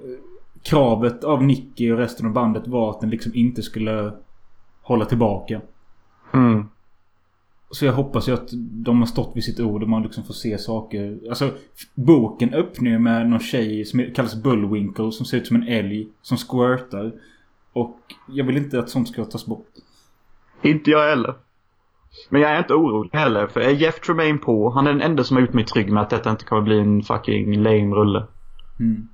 [0.62, 4.12] kravet av Nicky och resten av bandet var att den liksom inte skulle
[4.82, 5.60] hålla tillbaka.
[6.32, 6.68] Mm.
[7.70, 10.34] Så jag hoppas ju att de har stått vid sitt ord och man liksom får
[10.34, 11.18] se saker.
[11.28, 11.50] Alltså
[11.94, 16.08] boken öppnar ju med någon tjej som kallas Bullwinkle som ser ut som en älg
[16.22, 17.12] som squirtar.
[17.72, 17.98] Och
[18.28, 19.66] jag vill inte att sånt ska tas bort.
[20.62, 21.34] Inte jag heller.
[22.28, 23.46] Men jag är inte orolig heller.
[23.46, 26.02] För är Jeff Tremaine på, han är den enda som har gjort mig trygg med
[26.02, 28.26] att detta inte kommer bli en fucking lame rulle.
[28.80, 29.08] Mm.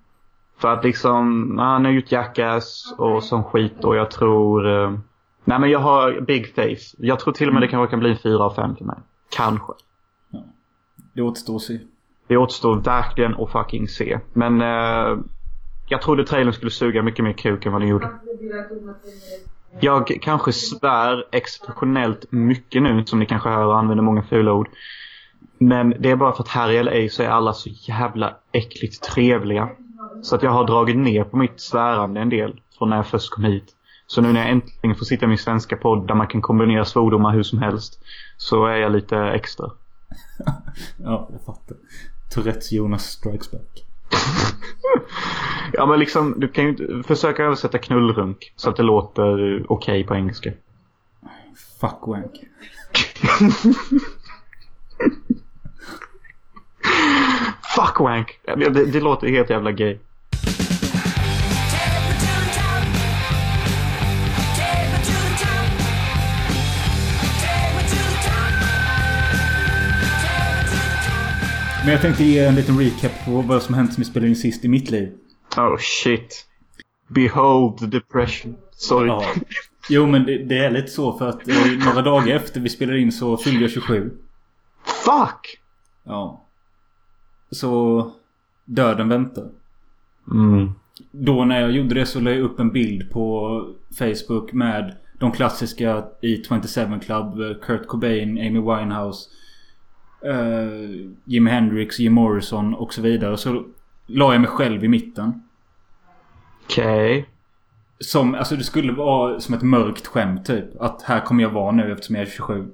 [0.58, 5.09] För att liksom, han har gjort Jackass och sån skit och jag tror...
[5.50, 6.96] Nej men jag har big face.
[6.98, 8.96] Jag tror till och med det kanske kan bli en 4 av 5 för mig.
[9.36, 9.72] Kanske.
[11.12, 11.78] Det återstår att se.
[12.26, 14.18] Det återstår verkligen att fucking se.
[14.32, 15.18] Men eh,
[15.88, 18.10] jag trodde trailern skulle suga mycket mer kuk än vad den gjorde.
[19.80, 24.68] Jag kanske svär exceptionellt mycket nu som ni kanske hör och använder många fula ord.
[25.58, 29.02] Men det är bara för att här i LA så är alla så jävla äckligt
[29.02, 29.68] trevliga.
[30.22, 33.30] Så att jag har dragit ner på mitt svärande en del från när jag först
[33.30, 33.74] kom hit.
[34.10, 36.84] Så nu när jag äntligen får sitta i min svenska podd där man kan kombinera
[36.84, 38.02] svordomar hur som helst.
[38.36, 39.66] Så är jag lite extra.
[40.96, 41.76] Ja, jag fattar.
[42.34, 43.86] Tourettes Jonas strikes back.
[45.72, 50.04] Ja men liksom, du kan ju inte försöka översätta knullrunk så att det låter okej
[50.04, 50.52] på engelska.
[51.80, 52.32] Fuck wank.
[57.76, 58.40] Fuck wank!
[58.44, 59.98] Det, det låter helt jävla gay.
[71.84, 74.36] Men jag tänkte ge en liten recap på vad som hänt som vi spelade in
[74.36, 75.12] sist i mitt liv.
[75.56, 76.46] Oh shit.
[77.08, 78.56] Behold the depression.
[78.72, 79.08] Sorry.
[79.08, 79.24] Ja.
[79.90, 82.98] Jo men det, det är lite så för att eh, några dagar efter vi spelade
[82.98, 84.10] in så fyllde jag 27.
[84.84, 85.60] Fuck!
[86.04, 86.44] Ja.
[87.50, 88.12] Så
[88.64, 89.48] döden väntar.
[90.30, 90.72] Mm.
[91.10, 93.64] Då när jag gjorde det så la jag upp en bild på
[93.98, 97.40] Facebook med de klassiska i 27 Club.
[97.40, 99.30] eh, Kurt Cobain, Amy Winehouse.
[100.26, 103.36] Uh, Jimi Hendrix, Jim Morrison och så vidare.
[103.36, 103.64] Så
[104.06, 105.42] la jag mig själv i mitten.
[106.64, 107.28] Okej.
[108.00, 110.80] Som, alltså det skulle vara som ett mörkt skämt typ.
[110.80, 112.68] Att här kommer jag vara nu eftersom jag är 27.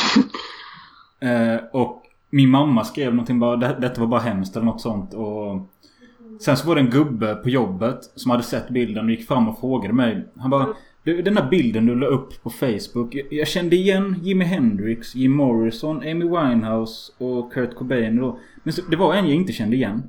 [1.20, 5.14] eh, och min mamma skrev någonting bara "Det- detta var bara hemskt eller något sånt.
[5.14, 5.68] Och
[6.40, 9.48] sen så var det en gubbe på jobbet som hade sett bilden och gick fram
[9.48, 10.26] och frågade mig.
[10.38, 10.66] Han bara
[11.08, 13.14] "Du, den där bilden du la upp på Facebook.
[13.14, 18.16] Jag, jag kände igen Jimi Hendrix, Jim Morrison, Amy Winehouse och Kurt Cobain.
[18.16, 18.38] Då.
[18.62, 20.02] Men så, det var en jag inte kände igen.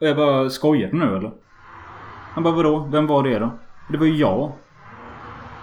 [0.00, 1.32] Och jag bara skojar nu eller?
[2.32, 2.88] Han bara vadå?
[2.92, 3.58] Vem var det då?
[3.90, 4.52] Det var ju jag.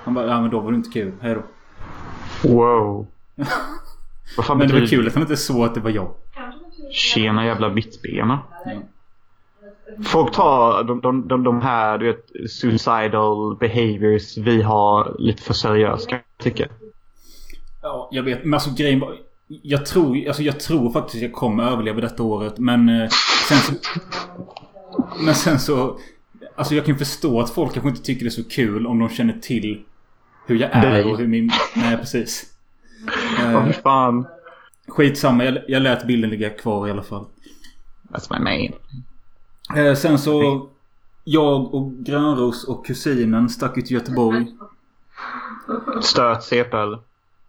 [0.04, 1.12] Han bara ja men då var det inte kul.
[1.22, 1.44] Hej då.
[2.50, 3.08] Wow.
[4.38, 6.14] Vad fan Men det var kul att han inte såg att det var jag.
[6.92, 8.40] Tjena jävla mittbena.
[8.66, 8.72] Ja.
[10.04, 15.54] Folk tar de, de, de, de här du vet, suicidal behaviors vi har lite för
[15.54, 16.68] seriöst kan jag tycka.
[17.82, 18.44] Ja, jag vet.
[18.44, 19.16] Men alltså grejen var...
[19.48, 22.58] Jag tror, alltså jag tror faktiskt jag kommer överleva detta året.
[22.58, 23.10] Men eh,
[23.50, 23.74] sen så...
[25.26, 26.00] Men sen så...
[26.56, 29.10] Alltså jag kan förstå att folk kanske inte tycker det är så kul om de
[29.10, 29.82] känner till
[30.46, 31.52] hur jag är och hur min...
[31.76, 32.46] Nej, precis.
[33.40, 34.26] Eh, fan.
[34.88, 37.26] skitsamma, jag, jag lät bilden ligga kvar i alla fall.
[38.10, 38.70] That's my name.
[39.76, 40.68] Eh, sen så...
[41.26, 44.48] Jag och Grönros och kusinen stack ut till Göteborg.
[46.02, 47.00] Stöt CP eller?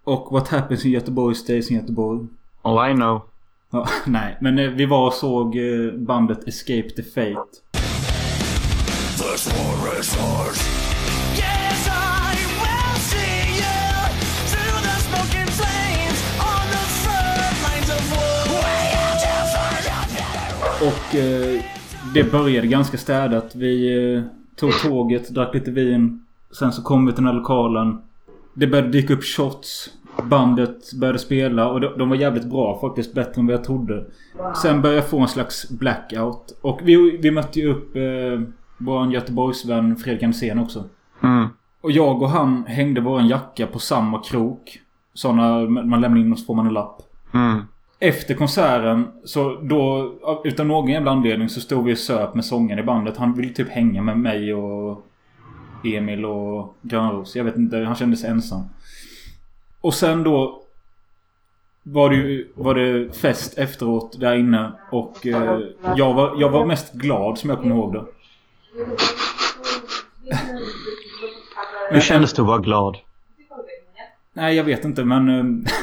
[0.05, 2.27] Och What Happens in Göteborg stays in Göteborg.
[2.63, 3.23] Oh I know.
[3.71, 7.61] Ja, nej, men eh, vi var och såg eh, bandet Escape the Fate.
[20.81, 21.74] Och eh,
[22.13, 23.55] det började ganska städat.
[23.55, 24.23] Vi eh,
[24.57, 26.25] tog tåget, drack lite vin.
[26.59, 27.99] Sen så kom vi till den här lokalen.
[28.55, 29.91] Det började dyka upp shots.
[30.23, 33.15] Bandet började spela och de, de var jävligt bra faktiskt.
[33.15, 34.05] Bättre än vad jag trodde.
[34.63, 36.59] Sen började jag få en slags blackout.
[36.63, 40.85] Och vi, vi mötte ju upp eh, vår Göteborgsvän Fredrik Andersén också.
[41.23, 41.47] Mm.
[41.81, 44.81] Och jag och han hängde våran jacka på samma krok.
[45.15, 47.03] Såna man lämnar in och så får man en lapp.
[47.35, 47.63] Mm.
[48.05, 50.13] Efter konserten så då
[50.45, 53.17] utan någon jävla anledning så stod vi och söp med sången i bandet.
[53.17, 55.07] Han ville typ hänga med mig och
[55.85, 57.37] Emil och Grönros.
[57.37, 58.63] Jag vet inte, han kände sig ensam.
[59.81, 60.63] Och sen då
[61.83, 65.61] var det ju var det fest efteråt där inne och eh,
[65.97, 68.05] jag, var, jag var mest glad som jag kommer ihåg det.
[71.91, 72.97] Hur kändes det att vara glad?
[74.33, 75.67] Nej, jag vet inte men...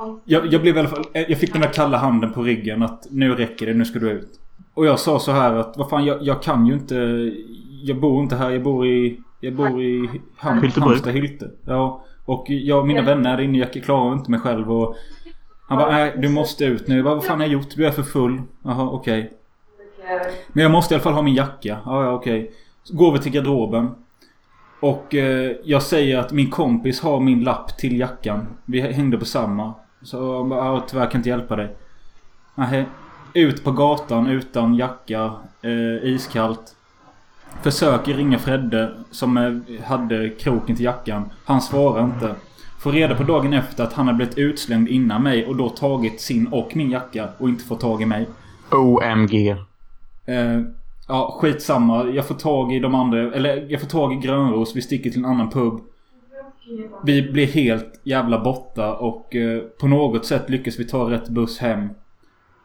[0.00, 1.04] eh, jag, jag blev i alla fall...
[1.12, 4.10] Jag fick den där kalla handen på ryggen att nu räcker det, nu ska du
[4.10, 4.30] ut.
[4.74, 6.94] Och jag sa så här att vad fan jag, jag kan ju inte...
[7.82, 9.20] Jag bor inte här, jag bor i...
[9.40, 10.70] Jag bor i Ham.
[10.76, 11.50] Halmstad, Hylte.
[11.64, 12.04] Ja.
[12.24, 14.96] Och jag och mina vänner där inne, jag klarar inte mig själv och...
[15.68, 16.96] Han bara, nej du måste ut nu.
[16.96, 17.76] Jag bara, vad fan har jag gjort?
[17.76, 18.42] Du är för full.
[18.62, 19.32] Jaha, okej.
[20.52, 21.78] Men jag måste i alla fall ha min jacka.
[21.84, 22.50] Ja, ja, okej.
[22.82, 23.90] Så går vi till garderoben.
[24.80, 28.46] Och eh, jag säger att min kompis har min lapp till jackan.
[28.64, 29.74] Vi hängde på samma.
[30.02, 31.76] Så "Ja, tyvärr kan jag inte hjälpa dig.
[32.54, 32.84] Nähä.
[33.34, 35.32] Ut på gatan utan jacka.
[35.62, 36.76] Eh, iskallt.
[37.62, 41.30] Försöker ringa Fredde som eh, hade kroken till jackan.
[41.44, 42.34] Han svarar inte.
[42.80, 46.20] Får reda på dagen efter att han har blivit utslängd innan mig och då tagit
[46.20, 48.28] sin och min jacka och inte fått tag i mig.
[48.70, 49.50] OMG.
[50.26, 50.60] Eh,
[51.08, 52.04] ja, skitsamma.
[52.04, 53.18] Jag får tag i de andra.
[53.34, 54.76] Eller jag får tag i Grönros.
[54.76, 55.80] Vi sticker till en annan pub.
[57.04, 61.58] Vi blir helt jävla borta och eh, på något sätt lyckas vi ta rätt buss
[61.58, 61.88] hem.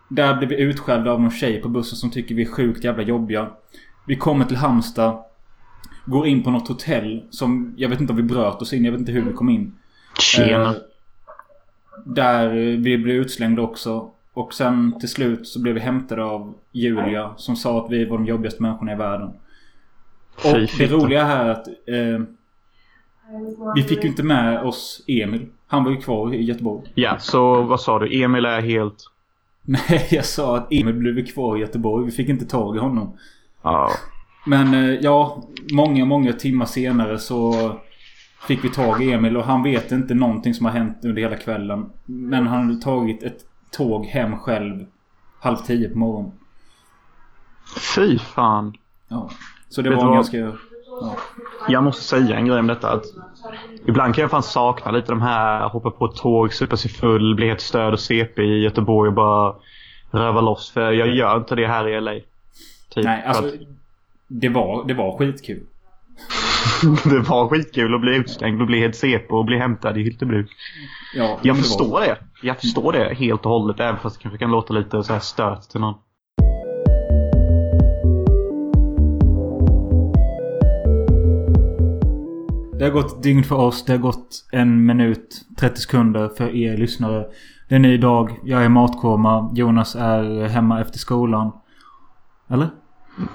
[0.10, 3.04] Där blir vi utskällda av någon tjej på bussen som tycker vi är sjukt jävla
[3.04, 3.50] jobbiga.
[4.08, 5.24] Vi kommer till Halmstad.
[6.06, 7.74] Går in på något hotell som...
[7.78, 8.86] Jag vet inte om vi bröt oss in.
[8.86, 9.76] Jag vet inte hur vi kom in.
[10.20, 10.70] Tjena.
[10.70, 10.76] Eh,
[12.06, 14.12] där eh, vi blev utslängda också.
[14.34, 18.18] Och sen till slut så blev vi hämtade av Julia som sa att vi var
[18.18, 19.30] de jobbigaste människorna i världen.
[20.36, 20.94] Och Fy det fitta.
[20.94, 22.28] roliga här är att eh,
[23.76, 25.48] vi fick ju inte med oss Emil.
[25.68, 26.92] Han var ju kvar i Göteborg.
[26.96, 28.24] Ja, så vad sa du?
[28.24, 29.12] Emil är helt...
[29.62, 32.06] Nej, jag sa att Emil blev kvar i Göteborg.
[32.06, 33.18] Vi fick inte tag i honom.
[33.62, 33.90] Ja.
[34.46, 37.72] Men eh, ja, många, många timmar senare så
[38.48, 41.36] fick vi tag i Emil och han vet inte någonting som har hänt under hela
[41.36, 41.90] kvällen.
[42.06, 43.40] Men han hade tagit ett
[43.72, 44.86] tåg hem själv
[45.40, 46.32] halv tio på morgonen.
[47.96, 48.74] Fy fan.
[49.08, 49.30] Ja.
[49.70, 50.52] Så det Vet var en ganska...
[51.02, 51.16] Ja.
[51.68, 52.92] Jag måste säga en grej om detta.
[52.92, 53.04] Att
[53.88, 57.36] ibland kan jag fan sakna lite de här hoppa på ett tåg, supa sig full,
[57.36, 59.56] bli helt störd och CP i Göteborg och bara
[60.12, 60.72] röva loss.
[60.72, 62.14] För jag gör inte det här i LA.
[62.90, 63.06] Typ.
[63.06, 63.46] Nej, alltså...
[63.46, 63.54] att
[64.28, 65.64] Det var, det var skitkul.
[67.04, 70.52] det var skitkul att bli utslängd och bli helt CP och bli hämtad i Hyltebruk.
[71.16, 72.18] Ja, Jag förstår det.
[72.42, 73.80] Jag förstår det helt och hållet.
[73.80, 75.96] Även fast det kanske kan låta lite så här stört till någon.
[82.78, 83.86] Det har gått dygn för oss.
[83.86, 87.28] Det har gått en minut 30 sekunder för er lyssnare.
[87.70, 88.40] Det är en ny dag.
[88.44, 89.52] Jag är matkoma.
[89.56, 91.52] Jonas är hemma efter skolan.
[92.50, 92.70] Eller?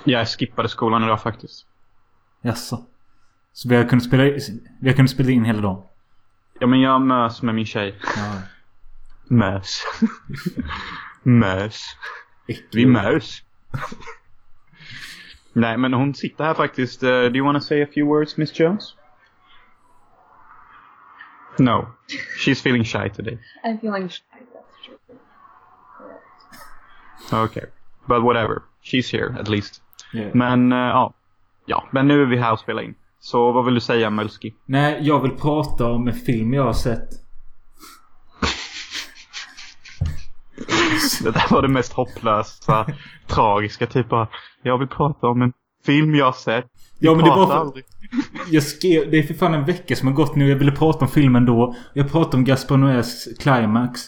[0.05, 1.67] Jag skippade skolan idag faktiskt.
[2.43, 2.85] Jaså?
[3.53, 4.23] Så vi har kunnat spela,
[4.81, 5.83] vi har kunnat spela in hela dagen?
[6.61, 7.95] Ja men jag mös med min tjej.
[8.17, 8.43] Ja.
[9.29, 9.83] Mös.
[11.23, 11.83] mös.
[12.73, 13.43] Vi mös.
[15.53, 17.03] Nej men hon sitter här faktiskt.
[17.03, 18.97] Uh, do you wanna say a few words Miss Jones?
[21.59, 21.87] No.
[22.39, 23.39] She's feeling shy today.
[23.65, 24.23] I'm feeling shy.
[24.55, 24.99] That's true.
[27.45, 27.65] Okay.
[28.09, 28.63] But whatever.
[28.83, 29.83] She's here at least.
[30.15, 30.31] Yeah.
[30.35, 31.15] Men eh, ja.
[31.67, 32.95] Ja, men nu är vi här och spelar in.
[33.21, 34.55] Så vad vill du säga Mölski?
[34.67, 37.09] Nej, jag vill prata om en film jag har sett.
[41.23, 42.87] Det där var det mest hopplösa,
[43.27, 44.27] tragiska typ av,
[44.63, 45.53] Jag vill prata om en
[45.87, 46.67] film jag sett.
[47.03, 47.85] Ja, men det var aldrig.
[48.51, 49.11] Jag skrev...
[49.11, 50.49] Det är för fan en vecka som har gått nu.
[50.49, 51.75] Jag ville prata om filmen då.
[51.93, 54.01] Jag pratade om Gaspar Noés Climax.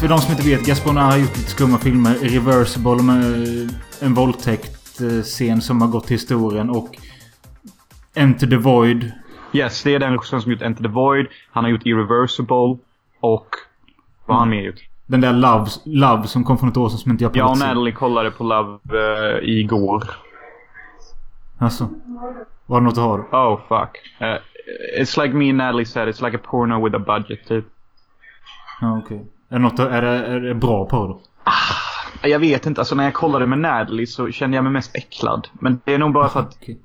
[0.00, 2.14] För de som inte vet, Gaspar Noé har gjort lite skumma filmer.
[2.14, 3.70] Reversible med
[4.00, 6.96] en våldtäkt-scen som har gått till historien och
[8.14, 9.12] Enter the Void.
[9.52, 11.26] Yes, det är den regissören som gjort Enter the Void.
[11.50, 12.78] Han har gjort Irreversible.
[13.20, 13.48] Och
[14.26, 14.80] vad har han mer gjort?
[15.06, 17.58] Den där Love, Love som kom för något år sedan som inte jag Jag och.
[17.58, 20.02] Natalie kollade på Love uh, igår.
[21.58, 21.88] Alltså.
[22.66, 23.22] Var det något att ha då?
[23.38, 23.96] Oh fuck.
[24.20, 24.36] Uh,
[25.00, 27.64] it's like me and Natalie said, it's like a porno with a budget typ.
[28.80, 29.26] Ja, okej.
[29.48, 31.20] Är, det något, är, det, är det bra på då?
[32.28, 35.48] Jag vet inte, alltså när jag kollade med Natalie så kände jag mig mest äcklad.
[35.52, 36.78] Men det är nog bara för att Okej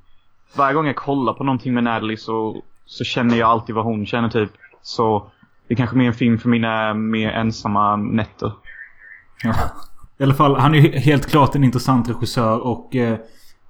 [0.55, 4.05] varje gång jag kollar på någonting med Natalie så, så känner jag alltid vad hon
[4.05, 4.51] känner typ.
[4.81, 5.31] Så
[5.67, 8.51] det är kanske mer en film för mina mer ensamma nätter.
[9.43, 9.53] Ja.
[10.17, 13.17] I alla fall, han är ju helt klart en intressant regissör och eh,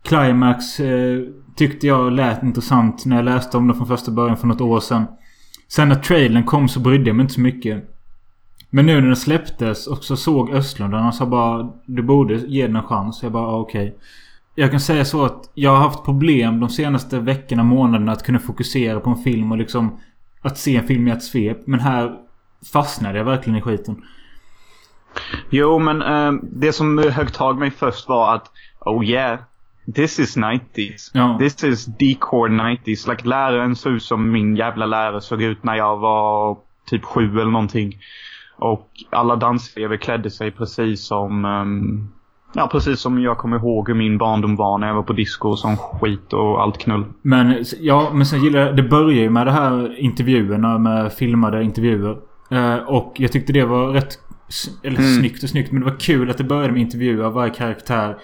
[0.03, 1.19] Climax eh,
[1.55, 4.79] tyckte jag lät intressant när jag läste om det från första början för något år
[4.79, 5.05] sedan.
[5.67, 7.89] Sen när trailern kom så brydde jag mig inte så mycket.
[8.69, 12.03] Men nu när den släpptes och så såg Östlund den och han sa bara Du
[12.03, 13.23] borde ge den en chans.
[13.23, 13.97] Jag bara ah, okej.
[14.55, 18.39] Jag kan säga så att jag har haft problem de senaste veckorna, månaderna att kunna
[18.39, 19.99] fokusera på en film och liksom
[20.41, 21.67] att se en film i ett svep.
[21.67, 22.15] Men här
[22.73, 24.03] fastnade jag verkligen i skiten.
[25.49, 29.39] Jo, men eh, det som högg tag mig först var att Oh yeah,
[29.95, 31.11] this is 90s.
[31.13, 31.37] Ja.
[31.39, 33.09] This is decor 90s.
[33.09, 37.39] Like läraren såg ut som min jävla lärare såg ut när jag var typ sju
[37.39, 37.97] eller någonting.
[38.55, 42.07] Och alla danselever klädde sig precis som ehm,
[42.55, 45.49] Ja, precis som jag kommer ihåg hur min barndom var när jag var på disco
[45.49, 47.05] och sån skit och allt knull.
[47.21, 48.75] Men ja, men sen gillar jag...
[48.75, 52.17] Det börjar ju med det här intervjuerna med filmade intervjuer.
[52.51, 54.19] Eh, och jag tyckte det var rätt...
[54.83, 55.19] Eller Mm.
[55.19, 55.71] snyggt och snyggt.
[55.71, 58.17] Men det var kul att det började med intervjuer av varje karaktär.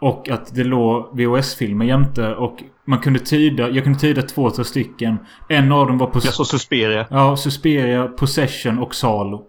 [0.00, 2.34] Och att det låg VHS-filmer jämte.
[2.34, 2.56] Och
[2.86, 3.68] man kunde tyda...
[3.70, 5.16] Jag kunde tyda två, tre stycken.
[5.48, 6.18] En av dem var på...
[6.24, 7.06] Jag såg Suspiria.
[7.10, 9.42] Ja, Suspiria, Possession och Salo.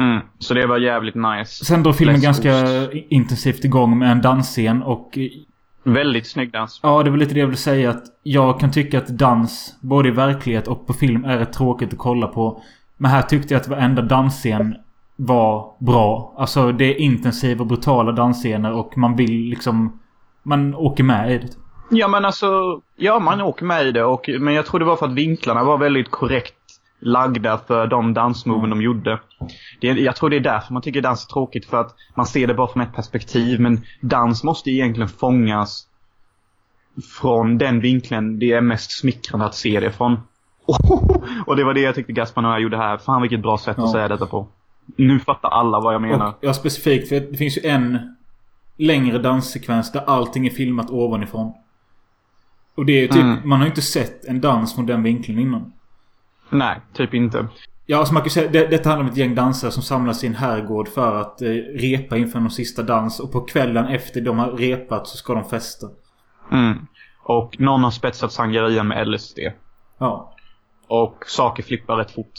[0.00, 0.20] Mm.
[0.38, 1.64] Så det var jävligt nice.
[1.64, 2.52] Sen drar filmen ganska
[2.92, 5.18] intensivt igång med en dansscen och...
[5.82, 6.80] Väldigt snygg dans.
[6.82, 7.90] Ja, det var lite det jag ville säga.
[7.90, 11.92] Att jag kan tycka att dans, både i verklighet och på film, är rätt tråkigt
[11.92, 12.62] att kolla på.
[12.96, 14.76] Men här tyckte jag att varenda dansscen
[15.16, 16.34] var bra.
[16.38, 20.00] Alltså det är intensiva, brutala dansscener och man vill liksom...
[20.42, 21.48] Man åker med i det.
[21.90, 24.96] Ja men alltså, ja man åker med i det och, men jag tror det var
[24.96, 26.54] för att vinklarna var väldigt korrekt
[27.00, 29.20] lagda för de dansmoven de gjorde.
[29.80, 32.46] Det, jag tror det är därför man tycker dans är tråkigt för att man ser
[32.46, 35.86] det bara från ett perspektiv men dans måste egentligen fångas
[37.20, 40.20] från den vinkeln det är mest smickrande att se det från.
[41.46, 42.98] och det var det jag tyckte Gaspar Noé gjorde här.
[42.98, 43.84] Fan vilket bra sätt Ja.
[43.84, 44.48] att säga detta på.
[44.96, 46.28] Nu fattar alla vad jag menar.
[46.28, 48.16] Och ja, specifikt för det finns ju en
[48.76, 51.52] längre danssekvens där allting är filmat ovanifrån.
[52.74, 53.22] Och det är ju typ...
[53.22, 53.48] Mm.
[53.48, 55.72] Man har ju inte sett en dans från den vinkeln innan.
[56.50, 57.48] Nej, typ inte.
[57.86, 60.26] Ja, alltså man kan säga det, detta handlar om ett gäng dansare som samlas i
[60.26, 63.20] en herrgård för att eh, repa inför någon sista dans.
[63.20, 65.86] Och på kvällen efter de har repat så ska de festa.
[66.52, 66.86] Mm.
[67.22, 69.38] Och någon har spetsat sangerian med LSD.
[69.98, 70.34] Ja.
[70.86, 72.32] Och saker flippar rätt fort.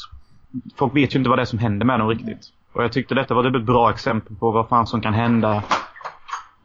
[0.75, 2.47] Folk vet ju inte vad det är som händer med dem riktigt.
[2.73, 5.63] Och jag tyckte detta var typ ett bra exempel på vad fan som kan hända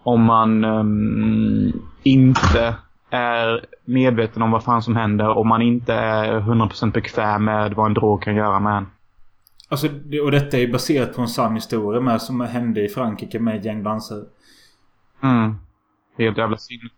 [0.03, 1.73] om man ehm,
[2.03, 2.75] inte
[3.11, 7.87] är medveten om vad fan som händer och man inte är 100% bekväm med vad
[7.87, 8.87] en drog kan göra med en.
[9.69, 9.87] Alltså,
[10.25, 13.57] och detta är ju baserat på en sann historia med som hände i Frankrike med
[13.57, 14.25] ett gäng dansare.
[15.23, 15.55] Mm.
[16.19, 16.91] Helt jävla sinne.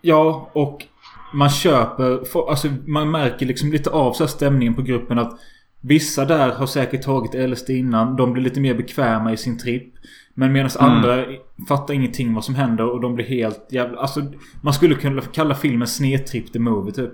[0.00, 0.86] Ja, och
[1.34, 2.20] man köper...
[2.50, 5.40] Alltså man märker liksom lite av så stämningen på gruppen att
[5.80, 8.16] Vissa där har säkert tagit LSD innan.
[8.16, 9.94] De blir lite mer bekväma i sin tripp.
[10.34, 10.92] Men medan Mm.
[10.92, 11.24] andra
[11.68, 13.98] fattar ingenting vad som händer och de blir helt jävla...
[13.98, 14.20] Alltså
[14.62, 17.10] man skulle kunna kalla filmen snedtripp the movie typ.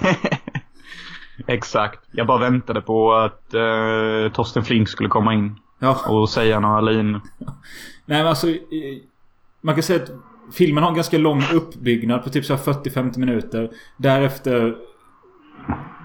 [1.46, 2.00] Exakt.
[2.10, 5.96] Jag bara väntade på att uh, Torsten Flink skulle komma in Ja.
[6.08, 7.20] och säga några linjer.
[8.06, 8.48] Nej men alltså...
[8.48, 8.56] eh,
[9.60, 10.10] Man kan säga att
[10.54, 13.70] filmen har en ganska lång uppbyggnad på typ så här 40-50 minuter.
[13.96, 14.76] Därefter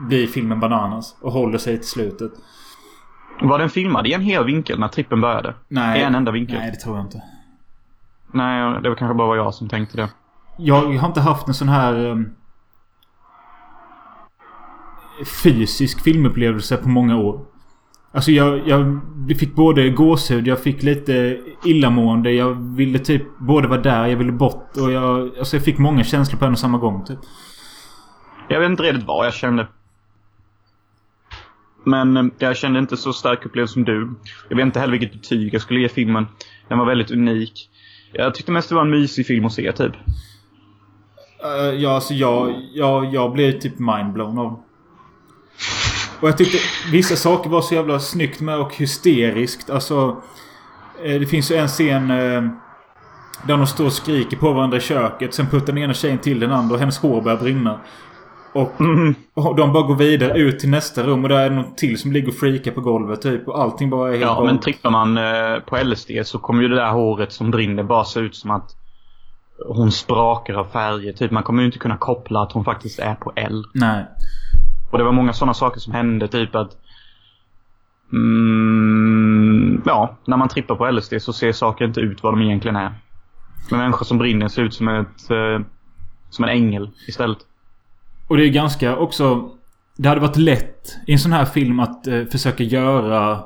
[0.07, 2.31] blir filmen bananas och håller sig till slutet.
[3.41, 5.53] Var den filmad i en hel vinkel när trippen började?
[5.67, 5.99] Nej.
[5.99, 6.59] I en enda vinkel?
[6.59, 7.23] Nej, det tror jag inte.
[8.31, 10.09] Nej, det var kanske bara var jag som tänkte det.
[10.57, 12.05] Jag har inte haft en sån här...
[12.05, 12.35] um,
[15.43, 17.45] fysisk filmupplevelse på många år.
[18.11, 19.01] Alltså jag, jag
[19.39, 22.31] fick både gåshud, jag fick lite illamående.
[22.31, 24.77] Jag ville typ både vara där, jag ville bort.
[24.77, 27.19] Och jag, alltså jag fick många känslor på en och samma gång typ.
[28.47, 29.67] Jag vet inte riktigt vad jag kände.
[31.85, 34.13] Men eh, jag kände inte så stark upplevelse som du.
[34.49, 36.27] Jag vet inte heller vilket betyg jag skulle ge filmen.
[36.67, 37.69] Den var väldigt unik.
[38.11, 39.93] Jag tyckte mest det var en mysig film att se, typ.
[41.45, 44.59] Uh, ja, alltså jag, jag, jag blev typ mindblown av
[46.19, 46.57] Och jag tyckte
[46.91, 49.69] vissa saker var så jävla snyggt med och hysteriskt.
[49.69, 50.21] Alltså...
[51.03, 52.07] Eh, det finns ju en scen...
[53.47, 55.33] Där de står och skriker på varandra i köket.
[55.33, 57.79] Sen puttar den ena tjejen till den andra och hennes hår börjar brinna.
[58.55, 58.71] Och,
[59.33, 61.97] och de bara går vidare ut till nästa rum och där är det någon till
[61.99, 63.47] som ligger och freakar på golvet typ.
[63.47, 66.61] Och allting bara är helt Ja, bara- men trippar man eh, på LSD så kommer
[66.61, 68.71] ju det där håret som brinner bara se ut som att
[69.67, 71.13] hon sprakar av färger.
[71.13, 73.63] Typ man kommer ju inte kunna koppla att hon faktiskt är på L.
[73.73, 74.05] Nej.
[74.91, 76.27] Och det var många sådana saker som hände.
[76.27, 76.71] Typ att...
[78.13, 82.75] Mm, ja, när man trippar på LSD så ser saker inte ut vad de egentligen
[82.75, 82.91] är.
[83.71, 85.29] Men människor som brinner ser ut som ett...
[85.31, 85.65] Eh,
[86.29, 87.37] som en ängel istället.
[88.27, 89.49] Och det är ganska också...
[89.97, 93.43] Det hade varit lätt i en sån här film att eh, försöka göra...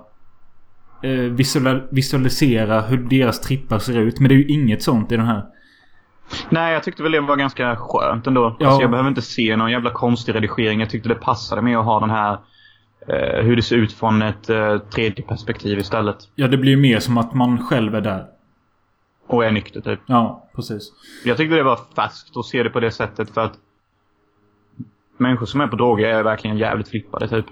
[1.04, 4.20] Eh, visual, visualisera hur deras trippar ser ut.
[4.20, 5.46] Men det är ju inget sånt i den här.
[6.50, 8.56] Nej, jag tyckte väl det var ganska skönt ändå.
[8.60, 8.68] Ja.
[8.68, 10.80] Alltså, jag behöver inte se någon jävla konstig redigering.
[10.80, 12.38] Jag tyckte det passade med att ha den här...
[13.08, 16.18] Eh, hur det ser ut från ett eh, tredje perspektiv istället.
[16.36, 18.26] Ja, det blir ju mer som att man själv är där.
[19.28, 20.00] Och är nykter typ.
[20.06, 20.92] Ja, precis.
[21.26, 23.54] Jag tyckte det var färskt att se det på det sättet för att
[25.20, 27.46] människor som är på droger är verkligen jävligt flippade typ.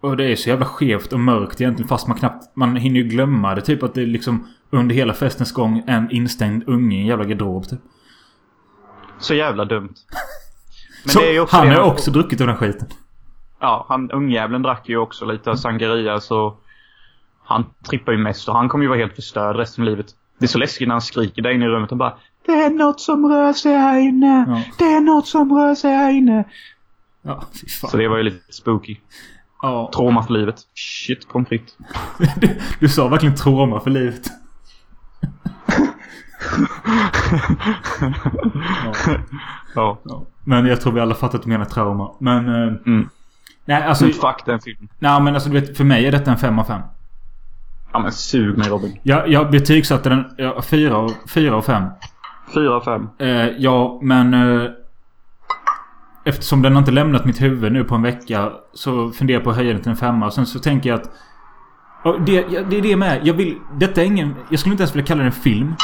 [0.00, 2.56] Och det är så jävla skevt och mörkt egentligen fast man knappt...
[2.56, 3.60] Man hinner ju glömma det.
[3.60, 7.24] Typ att det är liksom under hela festens gång en instängd unge i en jävla
[7.24, 7.80] garderob typ.
[9.18, 9.94] Så jävla dumt.
[11.06, 12.88] Så är han har man- också druckit av den skiten.
[13.60, 16.56] Ja, han, ungjäveln drack ju också lite sangria så...
[17.44, 20.06] Han trippar ju mest och han kommer ju vara helt förstörd resten av livet.
[20.38, 22.14] Det är så läskigt när han skriker där inne i rummet och bara
[22.46, 24.44] Det är något som rör sig här inne.
[24.48, 24.62] Ja.
[24.78, 26.44] Det är något som rör sig här inne.
[27.24, 27.90] Ja, fy fan.
[27.90, 28.96] Så det var ju lite spooky.
[29.62, 29.90] Ja.
[29.94, 30.56] Trauma för livet.
[30.74, 31.76] Shit, kom fritt.
[32.36, 32.48] Du,
[32.80, 34.22] du sa verkligen trauma för livet.
[39.74, 39.98] Ja.
[40.04, 40.26] Ja.
[40.44, 42.10] Men jag tror vi alla fattar att du menar trauma.
[42.18, 42.48] Men...
[42.48, 43.08] Eh, Mm.
[43.66, 44.04] Nej, alltså...
[44.04, 44.88] Men fuck den filmen.
[44.98, 46.80] Nej, men alltså du vet, för mig är detta en 5 av 5.
[47.92, 48.98] Ja men sug mig Robin.
[49.02, 51.84] Jag, jag betygsatte den ja, 4 av, 4 av 5.
[52.54, 53.08] Fyra av fem.
[53.18, 54.34] Eh, ja, men...
[54.34, 54.70] Eh,
[56.24, 59.50] eftersom den har inte lämnat mitt huvud nu på en vecka så funderar jag på
[59.50, 60.30] att höja den till en femma.
[60.30, 61.10] Sen så tänker jag att...
[62.04, 63.20] och det, det är det med.
[63.26, 63.58] Jag vill...
[63.78, 64.34] Detta är ingen...
[64.50, 65.68] Jag skulle inte ens vilja kalla det en film.
[65.68, 65.76] Eh,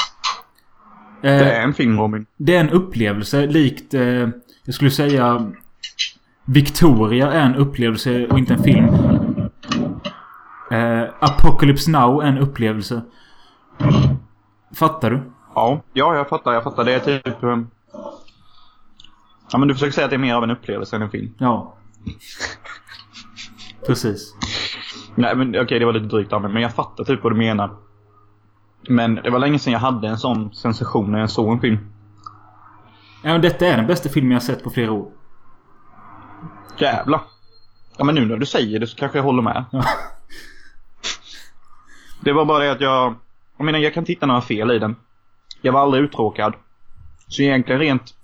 [1.22, 2.26] Det är en film Robin.
[2.36, 3.94] Det är en upplevelse likt...
[3.94, 4.28] Eh,
[4.64, 5.50] jag skulle säga...
[6.44, 8.84] Victoria är en upplevelse och inte en film.
[10.70, 13.02] Eh, Apocalypse Now är en upplevelse.
[14.74, 15.20] Fattar du?
[15.54, 15.80] Ja.
[15.92, 16.52] Ja, jag fattar.
[16.52, 16.84] Jag fattar.
[16.84, 17.42] Det är typ...
[19.52, 21.34] Ja men du försöker säga att det är mer av en upplevelse än en film.
[21.38, 21.76] Ja.
[23.86, 24.34] Precis.
[25.14, 26.52] Nej men okej, det var lite drygt av mig.
[26.52, 27.76] Men jag fattar typ vad du menar.
[28.88, 31.78] Men det var länge sedan jag hade en sån sensation när jag såg en film.
[33.22, 35.10] Ja, men detta är den bästa filmen jag sett på flera år.
[36.78, 37.20] Jävlar.
[37.96, 39.64] Ja men nu när du säger det så kanske jag håller med.
[39.70, 39.84] Ja.
[42.22, 43.14] Det var bara det att jag...
[43.56, 44.96] Jag menar jag kan titta några fel i den.
[45.60, 46.54] Jag var aldrig uttråkad.
[47.28, 48.14] Så egentligen rent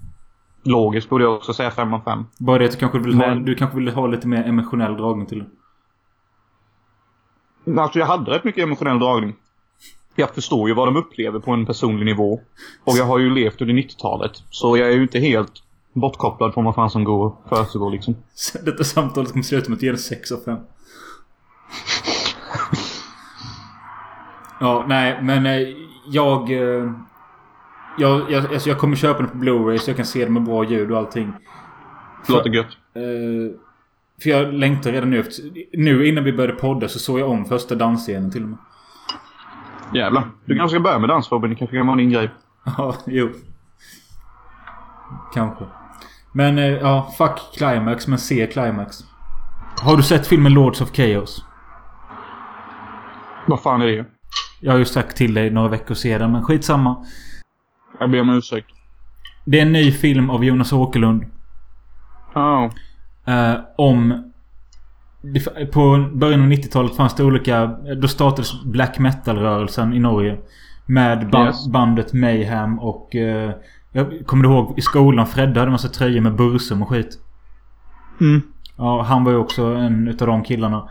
[0.66, 2.24] logiskt borde jag också säga 5 av 5.
[2.38, 4.96] Bara det att du kanske vill ha, Men- du kanske vill ha lite mer emotionell
[4.96, 5.44] dragning till
[7.64, 7.78] den.
[7.78, 9.34] Alltså jag hade rätt mycket emotionell dragning.
[10.14, 12.40] Jag förstår ju vad de upplever på en personlig nivå.
[12.84, 14.32] Och jag har ju levt under 90-talet.
[14.50, 15.52] Så jag är ju inte helt
[15.92, 18.16] bortkopplad från vad fan som går försiggår liksom.
[18.34, 20.58] Så Detta samtalet kommer sluta med att ge det 6 av 5.
[24.60, 25.68] ja, nej, men eh,
[26.06, 26.50] jag...
[27.98, 30.42] Jag, jag, alltså jag kommer köpa den på Blu-ray så jag kan se den med
[30.42, 31.32] bra ljud och allting.
[32.26, 32.66] Det låter gött.
[32.94, 33.60] Eh,
[34.22, 35.20] för jag längtar redan nu.
[35.20, 38.58] Efter, nu innan vi började podda så såg jag om första dansscenen till och med.
[39.94, 40.24] Jävlar.
[40.44, 41.50] Du kanske ska börja med dans Robin.
[41.50, 42.30] Det kanske kan vara din grej.
[42.78, 43.30] Ja, jo.
[45.34, 45.64] Kanske.
[46.32, 49.04] Men eh, ja, fuck Climax men se Climax.
[49.82, 51.44] Har du sett filmen Lords of Chaos?
[53.46, 54.04] Vad fan är det?
[54.60, 57.06] Jag har ju sagt till dig några veckor sedan men skitsamma.
[58.00, 58.66] Jag ber om ursäkt.
[59.44, 61.24] Det är en ny film av Jonas Åkerlund.
[62.34, 62.70] Ja.
[63.26, 64.22] Eh, om...
[65.72, 67.66] På början av 90-talet fanns det olika...
[68.00, 70.38] Då startades black metal-rörelsen i Norge.
[70.86, 71.68] Med ba- Yes.
[71.68, 73.14] bandet Mayhem och...
[73.16, 73.50] eh,
[73.92, 77.18] jag kommer du ihåg i skolan Fredde hade massa tröjor med Bursum och skit.
[78.20, 78.42] Mm.
[78.76, 80.88] Ja, han var ju också en utav de killarna.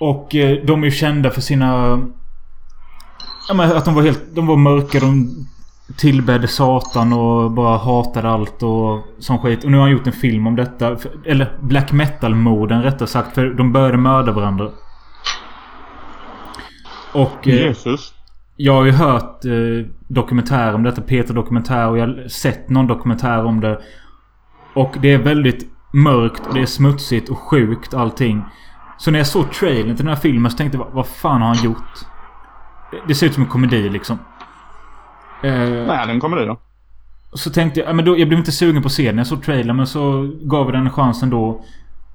[0.00, 2.00] Och eh, de är ju kända för sina...
[3.48, 4.34] Ja men att de var helt...
[4.34, 5.28] De var mörka, de
[5.96, 9.64] tillbedde Satan och bara hatade allt och sån skit.
[9.64, 10.96] Och nu har han gjort en film om detta.
[11.24, 13.34] Eller black metal-morden rättare sagt.
[13.34, 14.70] För de började mörda varandra.
[17.12, 17.48] Och...
[17.48, 18.14] eh, Jesus.
[18.56, 21.02] Jag har ju hört eh, dokumentär om detta.
[21.02, 23.80] Peter dokumentär och jag har sett någon dokumentär om det.
[24.74, 28.44] Och det är väldigt mörkt och det är smutsigt och sjukt allting.
[28.98, 31.48] Så när jag såg trailern till den här filmen så tänkte jag vad, fan har
[31.48, 31.98] han gjort?
[32.90, 34.18] Det, det ser ut som en komedi liksom.
[35.42, 36.58] Eh, Nej, den kommer det då.
[37.32, 39.18] så tänkte jag, ja, men då, jag blev inte sugen på den.
[39.18, 41.64] Jag såg trailern men så gav vi den en chans ändå.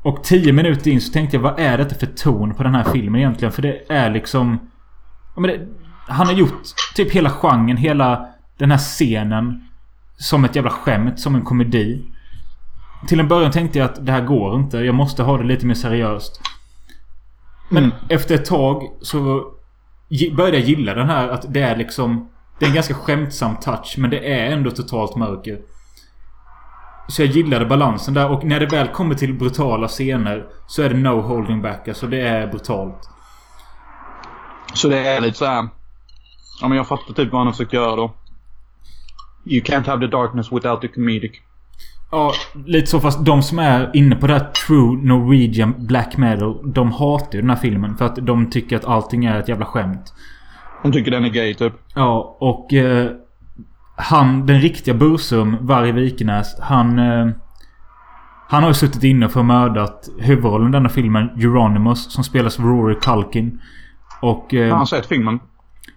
[0.01, 2.83] Och tio minuter in så tänkte jag vad är detta för ton på den här
[2.83, 3.51] filmen egentligen?
[3.51, 4.59] För det är liksom...
[5.35, 5.67] Men det,
[6.07, 6.61] han har gjort
[6.95, 8.25] typ hela genren, hela
[8.57, 9.67] den här scenen.
[10.17, 12.01] Som ett jävla skämt, som en komedi.
[13.07, 14.77] Till en början tänkte jag att det här går inte.
[14.77, 16.41] Jag måste ha det lite mer seriöst.
[17.69, 17.95] Men Mm.
[18.09, 19.43] efter ett tag så
[20.35, 22.29] började jag gilla den här att det är liksom...
[22.63, 25.59] Det är en ganska skämtsam touch men det är ändå totalt mörker.
[27.07, 30.89] Så jag gillade balansen där och när det väl kommer till brutala scener så är
[30.89, 31.87] det no holding back.
[31.87, 33.09] Alltså det är brutalt.
[34.73, 35.69] Så det är lite så här.
[36.61, 38.13] Ja, men jag fattar typ vad han har försökt göra då.
[39.45, 41.31] You can't have the darkness without the comedic.
[42.11, 42.33] Ja,
[42.65, 46.73] lite så fast de som är inne på det här true Norwegian black metal.
[46.73, 49.65] De hatar ju den här filmen för att de tycker att allting är ett jävla
[49.65, 50.13] skämt.
[50.83, 51.73] De tycker den är gay typ.
[51.95, 53.11] Ja, och eh,
[53.95, 56.99] han, den riktiga Bursum, Varg Vikenäs, han...
[56.99, 57.27] Eh,
[58.47, 62.65] han har ju suttit inne för mördat huvudrollen i denna filmen, Euronymous, som spelas av
[62.65, 63.61] Rory Culkin.
[64.21, 64.53] Och...
[64.53, 65.39] Eh, Har han sett filmen?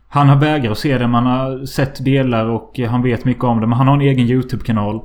[0.08, 1.10] han har vägrat att se den.
[1.10, 3.66] Man har sett delar och eh, han vet mycket om det.
[3.66, 5.00] Men han har en egen YouTube-kanal.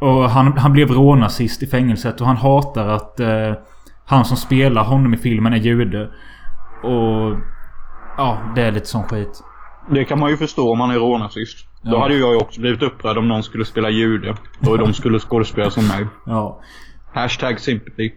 [0.00, 3.52] Och han, han blev rånazist i fängelset och han hatar att eh,
[4.06, 6.10] han som spelar honom i filmen är jude.
[6.82, 7.36] Och...
[8.18, 9.42] Ja, det är lite sån skit.
[9.90, 11.58] Det kan man ju förstå om man är rånazist.
[11.82, 12.02] Då Ja.
[12.02, 14.34] hade ju jag ju också blivit upprörd om någon skulle spela jude.
[14.66, 16.06] Och de skulle skådespela som mig.
[16.26, 16.60] Ja.
[17.14, 18.12] Hashtag sympathy.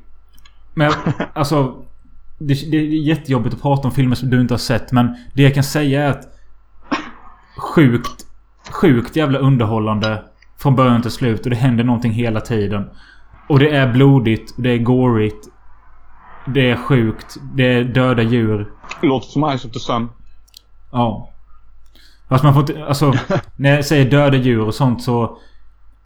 [0.73, 0.91] Men
[1.33, 1.75] alltså...
[2.39, 5.43] Det, det är jättejobbigt att prata om filmer som du inte har sett men det
[5.43, 6.25] jag kan säga är att...
[7.57, 8.25] Sjukt...
[8.71, 10.23] Sjukt jävla underhållande.
[10.57, 12.89] Från början till slut och det händer någonting hela tiden.
[13.49, 15.47] Och det är blodigt, och det är gorigt.
[16.45, 17.37] Det är sjukt.
[17.55, 18.71] Det är döda djur.
[19.07, 20.09] Låter som Eyes of the Sun.
[20.91, 21.29] Ja.
[22.29, 22.85] Fast man får inte...
[22.85, 23.13] Alltså...
[23.55, 25.37] När jag säger döda djur och sånt så...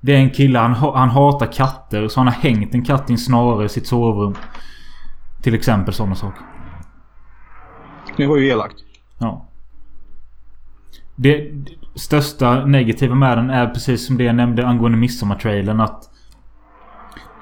[0.01, 2.07] Det är en kille, han, ha- han hatar katter.
[2.07, 4.35] Så han har hängt en katt i en snara i sitt sovrum.
[5.41, 6.41] Till exempel sådana saker.
[8.17, 8.75] Det var ju elakt.
[9.17, 9.45] Ja.
[11.15, 16.09] Det, det största negativa med den är precis som det jag nämnde angående Midsommar-trailern att...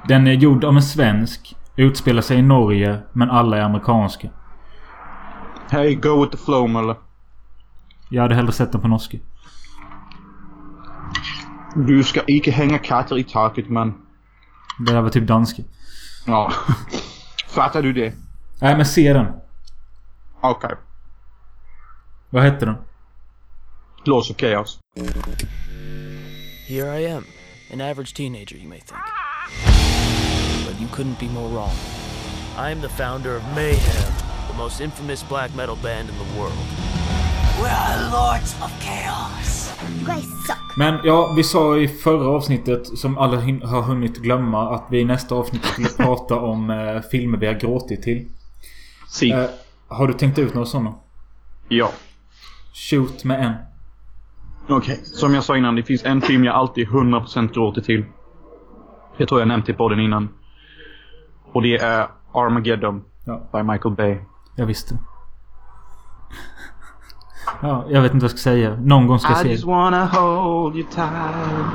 [0.07, 1.55] Den är gjord av en svensk.
[1.75, 2.99] Utspelar sig i Norge.
[3.13, 4.29] Men alla är amerikanska.
[5.73, 6.95] Hey, go with the flow Mölle.
[8.09, 9.17] Jag hade hellre sett den på norska.
[11.75, 13.93] Du ska inte hänga katter i taket man.
[14.79, 15.63] Det där var typ danska.
[16.25, 16.53] Ja.
[17.47, 18.13] Fattar du det?
[18.61, 19.27] Nej men se den.
[20.41, 20.75] Okej.
[22.29, 22.75] Vad hette den?
[24.05, 24.79] Laws of Chaos.
[26.67, 27.23] Here I am,
[27.73, 28.99] an average teenager, you may think.
[30.67, 31.73] But you couldn't be more wrong.
[32.57, 34.13] I am the founder of Mayhem,
[34.53, 36.53] the most infamous black metal band in the world.
[37.61, 39.73] We are lords of chaos.
[39.99, 40.77] You guys suck.
[40.77, 45.05] Men ja, vi sa i förra avsnittet som alla har hunnit glömma att vi i
[45.05, 48.27] nästa avsnitt skulle prata om eh, filmer vi har gråtit till.
[49.07, 49.31] Si.
[49.31, 49.45] Eh,
[49.87, 50.93] har du tänkt ut några sådana?
[51.67, 51.91] Ja.
[52.73, 53.53] Shoot med en.
[54.69, 58.05] Okej, som jag sa innan, det finns en film jag alltid 100% gråter till.
[59.17, 60.29] Jag tror jag nämnt i podden innan.
[61.51, 64.17] Och det är Armageddon Ja, by Michael Bay.
[64.55, 64.97] Jag visste.
[67.61, 68.75] ja, jag vet inte vad jag ska säga.
[68.75, 71.73] Någon gång ska jag I se just wanna hold you tight.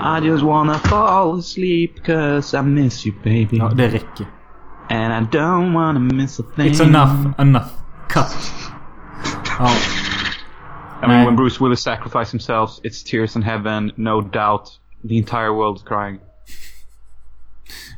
[0.00, 3.56] I just wanna fall asleep cause I miss you baby.
[3.56, 4.26] Ja, det räcker.
[4.88, 6.66] And I don't wanna miss a thing.
[6.66, 7.66] It's enough, enough.
[8.08, 8.52] Cut.
[9.58, 9.70] Ja,
[11.02, 14.80] I mean when Bruce Willis sacrificed himself, it's tears in heaven, no doubt.
[15.08, 16.18] The entire world is crying.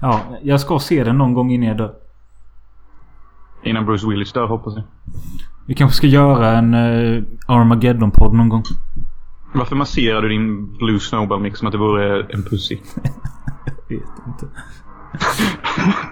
[0.01, 1.94] ja, jag ska se den någon gång innan jag dör.
[3.67, 4.85] Innan Bruce Willis dör hoppas jag.
[5.67, 8.62] Vi kanske ska göra en uh, Armageddon-podd någon gång.
[9.55, 12.77] Varför masserar du din Blue Snowball mix som att det vore en pussy?
[13.89, 14.47] Vet inte.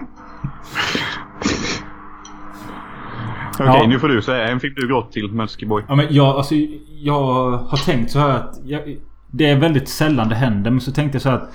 [3.59, 3.87] Okej, Ja.
[3.87, 5.83] nu får du säga en film du grått till, Mölskiboy.
[5.87, 6.55] Ja men jag, alltså,
[7.03, 8.97] jag har tänkt så här att jag,
[9.31, 11.53] Det är väldigt sällan det händer men så tänkte jag så här att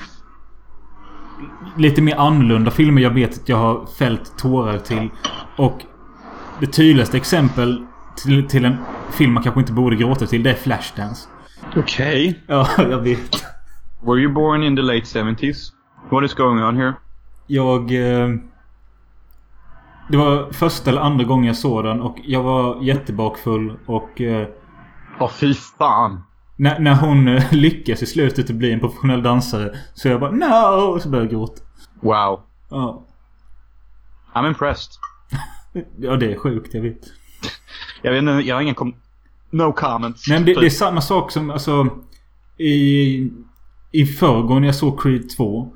[1.76, 5.10] Lite mer annorlunda filmer jag vet att jag har fällt tårar till.
[5.56, 5.84] Och
[6.60, 8.76] det tydligaste exempel till, till en
[9.12, 11.28] film man kanske inte borde gråta till det är Flashdance.
[11.76, 12.34] Okay.
[12.46, 13.44] Ja, jag vet.
[14.02, 15.72] Were you born in the late 70s?
[16.10, 16.94] What is going on here?
[17.46, 17.80] Jag...
[17.80, 18.28] Eh,
[20.08, 24.20] det var första eller andra gången jag såg den och jag var jättebakfull och...
[24.20, 24.48] Eh,
[25.20, 26.22] Åh fy fan.
[26.60, 30.30] När, när hon eh, lyckas i slutet att bli en professionell dansare så jag bara
[30.30, 30.94] no!
[30.94, 31.62] Och så började jag gråta.
[32.00, 32.40] Wow.
[32.70, 33.06] Ja.
[34.34, 34.92] I'm impressed.
[35.96, 36.98] Ja, det är sjukt, jag vet.
[38.02, 38.94] Jag vet inte, jag har ingen kom...
[39.50, 40.28] No comments.
[40.28, 40.60] Nej, men det, Typ.
[40.60, 41.88] det är samma sak som alltså...
[42.58, 43.30] I...
[43.92, 45.72] I förrgår när jag såg Creed 2.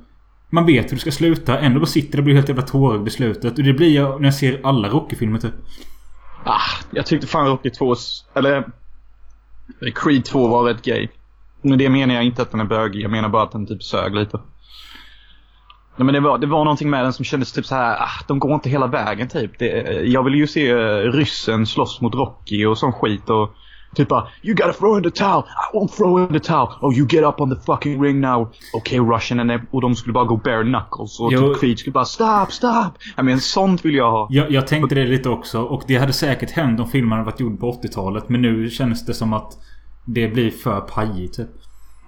[0.49, 1.59] Man vet hur det ska sluta.
[1.59, 3.57] Ändå bara sitter det och blir helt jävla tårögd i slutet.
[3.57, 5.53] Och det blir jag när jag ser alla Rocky-filmer typ.
[6.43, 6.61] Ah,
[6.91, 7.95] jag tyckte fan Rocky 2...
[8.33, 8.65] Eller...
[9.95, 11.07] Creed 2 var rätt gay.
[11.61, 13.01] Men det menar jag inte att den är bögig.
[13.01, 14.37] Jag menar bara att den typ sög lite.
[15.95, 18.23] Nej, men det var, det var någonting med den som kändes typ så här, ah,
[18.27, 19.59] de går inte hela vägen typ.
[19.59, 19.67] Det,
[20.03, 23.55] jag vill ju se eh, ryssen slåss mot Rocky och sån skit och
[23.95, 25.43] typ bara You gotta throw in the towel!
[25.43, 26.69] I won't throw in the towel!
[26.81, 28.51] Oh you get up on the fucking ring now!
[28.73, 31.39] Okay Russian and, och de skulle bara gå bare knuckles och Jo.
[31.39, 32.91] typ Creed skulle bara Stop, stop!
[33.15, 34.27] Jag menar sånt vill jag ha.
[34.31, 35.61] Jag, jag tänkte det lite också.
[35.61, 38.29] Och det hade säkert hänt om filmen hade varit gjord på 80-talet.
[38.29, 39.57] Men nu känns det som att
[40.05, 41.49] det blir för pajigt typ.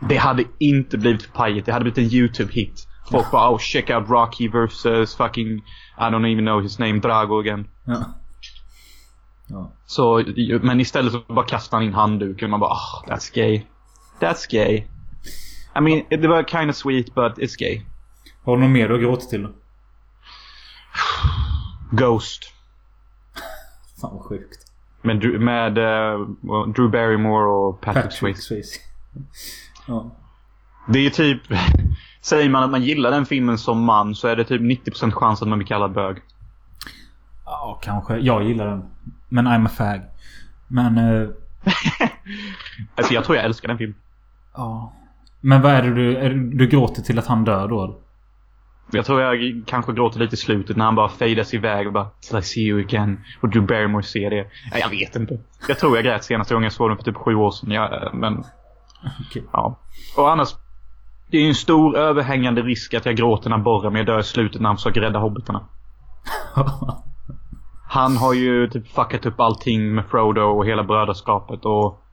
[0.10, 1.66] Det hade inte blivit pajigt.
[1.66, 2.88] Det hade blivit en YouTube-hit.
[3.12, 5.48] Folk bara oh check out Rocky versus fucking
[5.98, 7.68] I don't even know his name Drago again.
[7.86, 8.06] Ja.
[9.48, 9.72] Ja.
[9.86, 10.24] Så,
[10.62, 13.62] men istället så bara kastar han in handduken man bara oh, that's gay.
[14.20, 14.84] That's gay.
[15.76, 17.82] I mean, det var kind of sweet but it's gay.
[18.44, 19.48] Har du något mer du har gråtit till?
[21.92, 22.44] Ghost.
[24.02, 24.66] Fan vad sjukt.
[25.02, 26.20] Med, med eh,
[26.76, 28.42] Drew Barrymore och Patrick, Swayze.
[28.42, 28.80] Swayze.
[29.88, 30.12] Ja.
[30.88, 31.42] Det är typ...
[32.22, 35.42] Säger man att man gillar den filmen som man så är det typ 90% chans
[35.42, 36.18] att man blir kallad bög.
[37.46, 38.18] Ja, kanske.
[38.18, 38.84] Jag gillar den.
[39.30, 40.02] Men I'm a fag.
[40.68, 40.98] Men...
[40.98, 41.28] Eh,
[42.96, 43.98] Alltså jag tror jag älskar den filmen.
[44.56, 44.94] ja.
[45.42, 46.18] Men vad är det du...
[46.18, 48.00] Är, det- du gråter till att han dör då?
[48.92, 52.10] Jag tror jag kanske gråter lite i slutet när han bara fadas iväg och bara
[52.30, 53.20] Till I see you again.
[53.42, 54.48] Och Drew Barrymore ser det.
[54.72, 55.40] Nej, jag vet inte.
[55.68, 57.72] Jag tror jag grät senaste gången jag såg den för typ sju år sedan.
[57.72, 58.44] Ja, men...
[59.30, 59.44] Okej.
[59.54, 59.80] Ja.
[60.18, 60.50] Och annars.
[61.32, 64.62] Det är ju en stor överhängande risk att jag gråter när Boromir dör i slutet
[64.62, 65.68] när han försöker rädda hobbitarna.
[67.98, 72.04] Han har ju typ fuckat upp allting med Frodo och hela brödraskapet och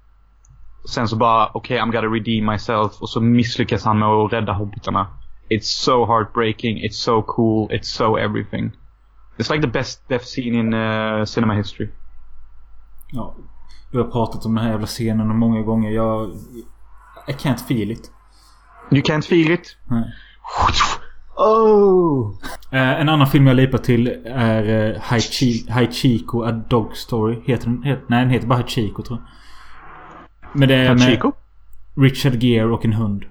[0.89, 4.53] Sen så bara, okej I'm gonna redeem myself och så misslyckas han med att rädda
[4.53, 5.07] hobbitarna.
[5.51, 8.73] It's so heartbreaking, it's so cool, it's so everything.
[9.39, 11.89] It's like the best death scene in uh, cinema history.
[13.13, 13.35] ja.
[13.93, 15.91] Du har pratat om den här jävla scenen många gånger.
[15.91, 16.31] Jag...
[17.29, 18.11] I can't feel it.
[18.91, 19.77] You can't feel it?
[19.91, 20.05] Nej.
[21.37, 22.35] Oh!
[22.71, 24.63] Eh, en annan film jag lipar till är
[24.95, 27.41] eh, Haichi- Haichiko A Dog Story.
[27.45, 27.83] Heter den?
[27.83, 29.29] Het, nej, den heter bara Haichiko tror jag.
[30.53, 31.33] Men det är med Hachiko?
[31.97, 33.25] Richard Gere och en hund.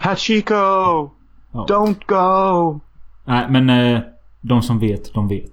[0.00, 0.54] Hachiko!
[1.52, 1.66] Ja.
[1.68, 2.80] Don't go!
[3.24, 4.00] Nej, men eh,
[4.40, 5.52] de som vet, de vet.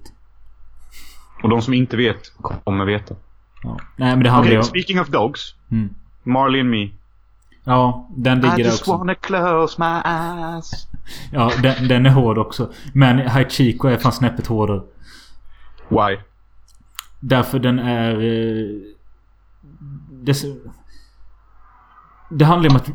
[1.42, 3.14] Och de som inte vet kommer veta.
[3.62, 3.76] Ja.
[3.96, 4.64] Nej, men det handlar ju om...
[4.64, 5.54] speaking of dogs.
[5.70, 5.94] Mm.
[6.22, 6.88] Marley and me.
[7.68, 8.96] Ja, den ligger I där just också.
[8.96, 10.86] wanna close my eyes.
[11.32, 12.72] Ja, den, den är hård också.
[12.92, 14.82] Men Haichiko är fan snäppet hårdare.
[15.88, 16.18] Why?
[17.20, 18.14] Därför den är...
[18.14, 18.80] Eh,
[20.10, 20.36] det,
[22.30, 22.90] det handlar om att...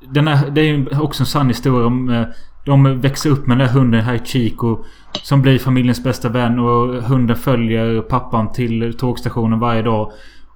[0.00, 2.08] Den är, det är ju också en sann historia om...
[2.08, 2.26] Eh,
[2.64, 4.84] de växer upp med den där hunden Haichiko.
[5.22, 10.12] Som blir familjens bästa vän och hunden följer pappan till tågstationen varje dag.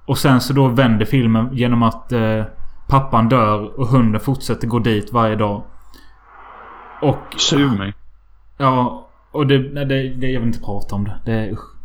[0.09, 2.43] Och sen så då vänder filmen genom att eh,
[2.87, 5.63] pappan dör och hunden fortsätter gå dit varje dag.
[7.01, 7.35] Och...
[7.37, 7.93] Sug mig.
[8.57, 10.27] Ja, och det, nej, det, det...
[10.27, 11.19] Jag vill inte prata om det.
[11.25, 11.75] Det är usch.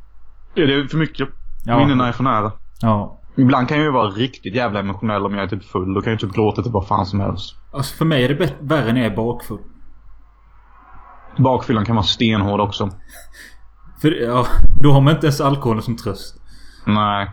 [0.55, 1.29] Ja, det är för mycket.
[1.67, 1.79] Ja.
[1.79, 2.53] Minnena är för nära.
[2.81, 3.21] Ja.
[3.37, 5.95] Ibland kan jag ju vara riktigt jävla emotionell om jag är typ full.
[5.95, 7.57] Då kan jag typ gråta till vad fan som helst.
[7.73, 9.61] Alltså för mig är det värre när jag är bakfull.
[11.37, 12.91] Bakfyllan kan vara stenhård också.
[14.01, 14.47] För ja,
[14.83, 16.41] då har man inte ens alkoholen som tröst.
[16.87, 17.31] Nej.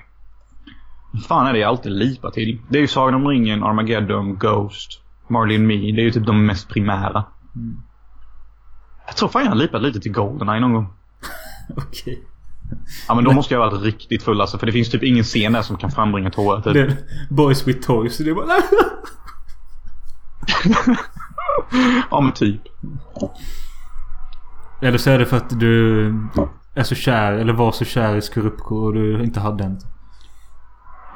[1.27, 2.61] Fan är det jag alltid lipar till?
[2.69, 5.75] Det är ju Sagan om ringen, Armageddon, Ghost, Marley and Me.
[5.75, 7.23] Det är ju typ de mest primära.
[9.07, 10.93] Jag tror fan jag har lipat lite till Goldeneye någon gång.
[11.77, 12.23] Okej.
[13.07, 14.57] Ja men då måste jag ha varit riktigt full alltså.
[14.57, 16.75] För det finns typ ingen scen där som kan frambringa tårar typ.
[16.75, 16.97] Är
[17.29, 18.17] Boys with Toys.
[18.17, 18.47] Det är bara...
[22.11, 22.61] Ja men typ.
[24.81, 26.05] Eller så är det för att du
[26.75, 29.79] är så kär, eller var så kär i Skorupko och du inte hade den.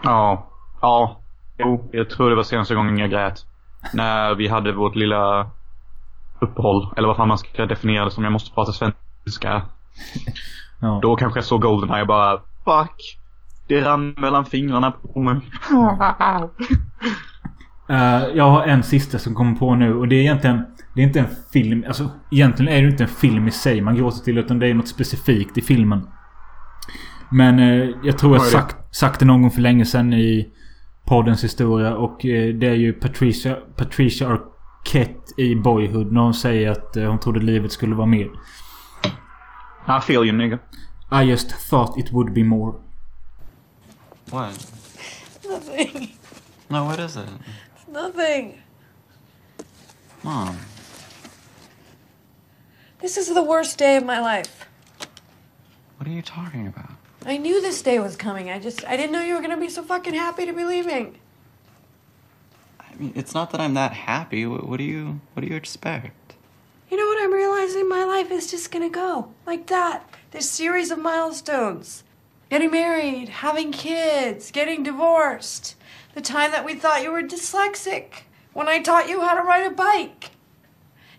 [0.05, 0.49] Ja.
[0.81, 1.21] Ja.
[1.57, 3.45] Jo, jag tror det var senaste gången jag grät.
[3.93, 5.49] När vi hade vårt lilla
[6.39, 6.93] uppehåll.
[6.97, 8.23] Eller vad fan man ska definiera det som.
[8.23, 9.61] Jag måste prata svenska.
[10.79, 10.99] Ja.
[11.01, 13.19] Då kanske jag såg Goldeneye och bara Fuck.
[13.67, 15.41] Det rann mellan fingrarna på mig.
[17.89, 20.65] Eh, jag har en sista som kommer på nu och det är egentligen...
[20.95, 21.83] Det är inte en film.
[21.87, 24.73] Alltså egentligen är det inte en film i sig man gråter till utan det är
[24.73, 26.07] något specifikt i filmen.
[27.31, 30.49] Men eh, jag tror jag sagt, sagt det någon gång för länge sedan i
[31.05, 36.71] poddens historia och eh, det är ju Patricia, Patricia Arquette i Boyhood när hon säger
[36.71, 38.29] att eh, hon trodde livet skulle vara mer.
[39.87, 40.59] I feel you nigga.
[41.11, 42.73] I just thought it would be more.
[44.31, 44.71] What?
[45.49, 46.17] Nothing.
[46.67, 47.29] No, what is it?
[47.75, 48.61] It's nothing.
[50.21, 50.55] Mom.
[53.01, 54.65] This is the worst day of my life.
[55.97, 56.94] What are you talking about?
[57.27, 58.51] I knew this day was coming.
[58.51, 61.17] I just I didn't know you were gonna be so fucking happy to be leaving.
[62.79, 64.45] I mean, it's not that I'm that happy.
[64.45, 66.35] What, what do you What do you expect?
[66.89, 67.89] You know what I'm realizing?
[67.89, 70.07] My life is just gonna go like that.
[70.29, 72.03] This series of milestones.
[72.51, 75.75] Getting married, having kids, getting divorced.
[76.13, 78.21] The time that we thought you were dyslexic.
[78.53, 80.29] When I taught you how to ride a bike.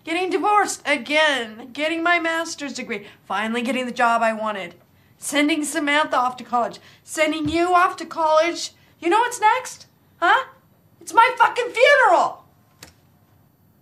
[0.04, 1.70] Getting divorced again.
[1.72, 3.08] Getting my master's degree.
[3.26, 4.76] Finally getting the job I wanted.
[5.18, 6.78] Sending Samantha off to college.
[7.04, 8.72] Sending you off to college.
[9.00, 9.86] You know what's next?
[10.20, 10.46] Huh?
[11.00, 12.44] It's my fucking funeral!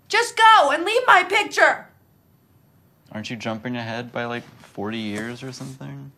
[0.09, 1.87] Just go and leave my picture!
[3.13, 6.13] Aren't you jumping ahead by like 40 years or something?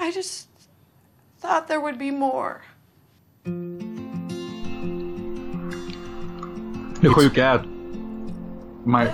[0.00, 0.48] I just
[1.38, 2.62] thought there would be more.
[7.00, 7.66] Det sjuka är att
[8.84, 9.06] my,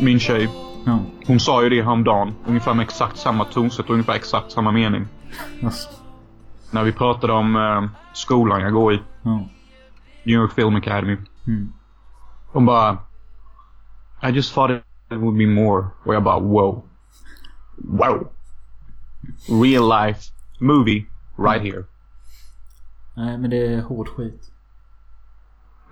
[0.00, 0.48] min tjej,
[0.90, 0.98] Ja.
[1.26, 2.34] hon sa ju det häromdagen.
[2.46, 5.06] Ungefär med exakt samma tonsätt och ungefär exakt samma mening.
[5.64, 5.88] Alltså,
[6.70, 9.00] När vi pratade om ehm, skolan jag går i.
[9.22, 9.48] ja.
[10.24, 11.16] New York Film Academy.
[11.46, 11.72] Mm.
[12.52, 12.98] Hon bara...
[14.22, 14.82] I just thought it
[15.18, 15.86] would be more.
[16.04, 16.84] Och jag bara wow.
[17.76, 18.28] Wow.
[19.62, 20.20] Real life
[20.60, 21.06] movie
[21.38, 21.84] right here.
[23.16, 24.50] Nej men det är hård skit.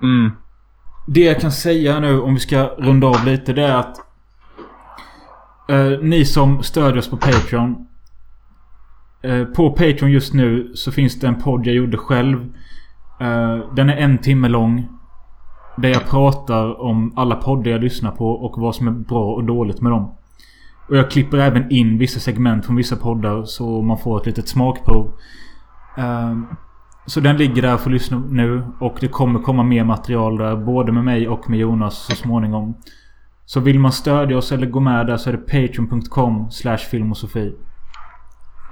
[0.03, 0.31] Mm.
[1.07, 3.97] Det jag kan säga nu om vi ska runda av lite det är att
[5.69, 7.87] eh, ni som stödjer oss på Patreon.
[9.23, 12.39] Eh, på Patreon just nu så finns det en podd jag gjorde själv.
[13.21, 14.89] Eh, den är en timme lång.
[15.77, 19.45] Där jag pratar om alla poddar jag lyssnar på och vad som är bra och
[19.45, 20.15] dåligt med dem.
[20.89, 24.49] Och jag klipper även in vissa segment från vissa poddar så man får ett litet
[24.49, 25.13] smakprov.
[25.97, 26.39] Eh,
[27.07, 28.63] så den ligger där för att lyssna nu.
[28.81, 30.57] Och det kommer komma mer material där.
[30.57, 32.75] Både med mig och med Jonas så småningom.
[33.49, 37.55] Så vill man stödja oss eller gå med där så är det patreon.com slash filmosofi.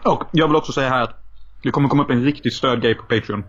[0.05, 1.25] Och jag vill också säga här att
[1.63, 3.45] det kommer komma upp en riktig stödgrej på Patreon.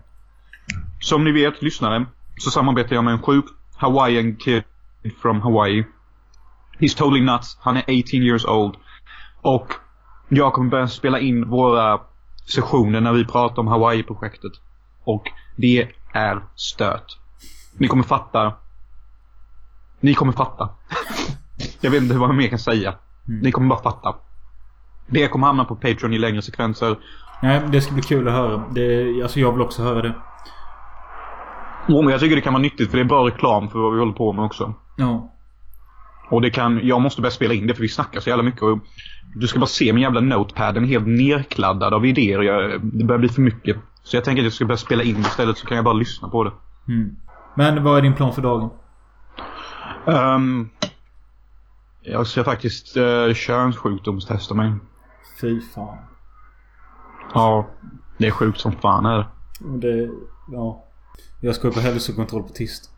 [1.00, 2.06] Som ni vet, lyssnare,
[2.36, 3.44] så samarbetar jag med en sjuk
[3.76, 4.62] Hawaiian kid
[5.22, 5.84] from Hawaii.
[6.78, 7.58] He's totally nuts.
[7.60, 8.74] Han är 18 years old.
[9.42, 9.72] Och
[10.28, 12.00] jag kommer börja spela in våra
[12.46, 14.52] sessioner när vi pratar om Hawaii-projektet.
[15.04, 15.22] Och
[15.56, 17.18] det är stöt.
[17.78, 18.52] Ni kommer fatta.
[20.00, 20.68] Ni kommer fatta.
[21.80, 22.94] jag vet inte vad jag mer kan säga.
[23.24, 24.14] Ni kommer bara fatta.
[25.06, 26.96] Det kommer hamna på Patreon i längre sekvenser.
[27.42, 28.64] Nej, det ska bli kul att höra.
[28.74, 30.14] Det, alltså jag vill också höra det.
[31.88, 33.92] Jo, men jag tycker det kan vara nyttigt för det är bra reklam för vad
[33.92, 34.74] vi håller på med också.
[34.96, 35.34] Ja.
[36.30, 38.62] Och det kan, jag måste börja spela in det för vi snackar så jävla mycket.
[38.62, 38.78] Och
[39.34, 40.74] du ska bara se min jävla notepad.
[40.74, 42.42] Den är helt nerkladdad av idéer.
[42.42, 43.76] Jag, det börjar bli för mycket.
[44.02, 46.28] Så jag tänker att jag ska börja spela in istället så kan jag bara lyssna
[46.28, 46.52] på det.
[46.88, 47.16] Mm.
[47.54, 48.70] Men vad är din plan för dagen?
[50.08, 50.70] Um,
[52.00, 54.72] jag ska faktiskt uh, könssjukdomstesta mig.
[55.40, 55.98] Fy fan.
[57.34, 57.66] Ja,
[58.18, 59.28] det är sjukt som fan är
[59.60, 60.10] det.
[60.52, 60.84] Ja.
[61.40, 62.90] Jag ska på hälsokontroll på tisdag.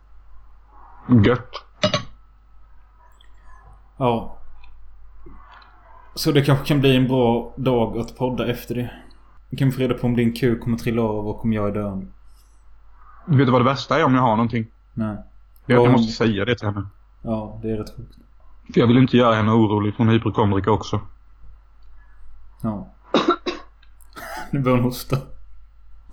[1.25, 1.51] Gött.
[3.97, 4.37] Ja.
[6.15, 8.91] Så det kanske kan bli en bra dag att podda efter det.
[9.49, 11.73] Vi kan få reda på om din kuk kommer trilla av och om jag är
[11.73, 12.07] döende.
[13.25, 14.67] Vet du vad det värsta är om jag har någonting?
[14.93, 15.17] Nej.
[15.65, 16.87] Jag, jag måste säga det till henne.
[17.21, 18.15] Ja, det är rätt sjukt.
[18.73, 21.01] För jag vill inte göra henne orolig hon är hypokondriker också.
[22.61, 22.93] Ja.
[24.51, 25.17] Nu börjar hon hosta.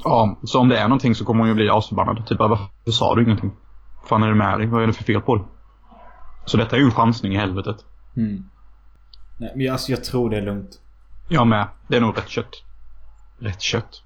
[0.05, 2.27] Ja, så om det är någonting så kommer hon ju bli asförbannad.
[2.27, 3.57] Typ bara, varför sa du ingenting?
[4.01, 4.67] Vad fan är det med dig?
[4.67, 5.45] Vad är det för fel på dig?
[6.45, 7.77] Så detta är ju en chansning i helvetet.
[8.17, 8.45] Mm.
[9.37, 10.81] Nej, men alltså jag tror det är lugnt.
[11.29, 11.69] Jag med.
[11.89, 12.65] Det är nog rätt kött.
[13.39, 14.03] Rätt kött.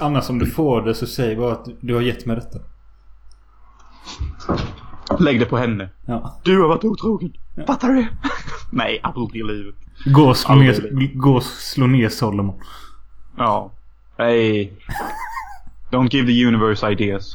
[0.00, 2.58] Annars om du får det så säg bara att du har gett mig detta.
[5.20, 5.88] Lägg det på henne.
[6.06, 6.40] Ja.
[6.42, 7.32] Du har varit otrogen.
[7.66, 8.08] Fattar du det?
[8.70, 9.74] Nej, aldrig i livet.
[10.04, 12.60] Gå och slå ner, gå slå ner Solomon.
[13.36, 13.70] Ja.
[14.18, 14.70] Hey.
[15.90, 17.32] Don't give the universe ideas.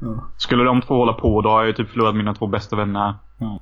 [0.00, 0.24] Ja.
[0.36, 3.14] Skulle de två hålla på då har jag ju typ förlorat mina två bästa vänner.
[3.38, 3.60] Ja.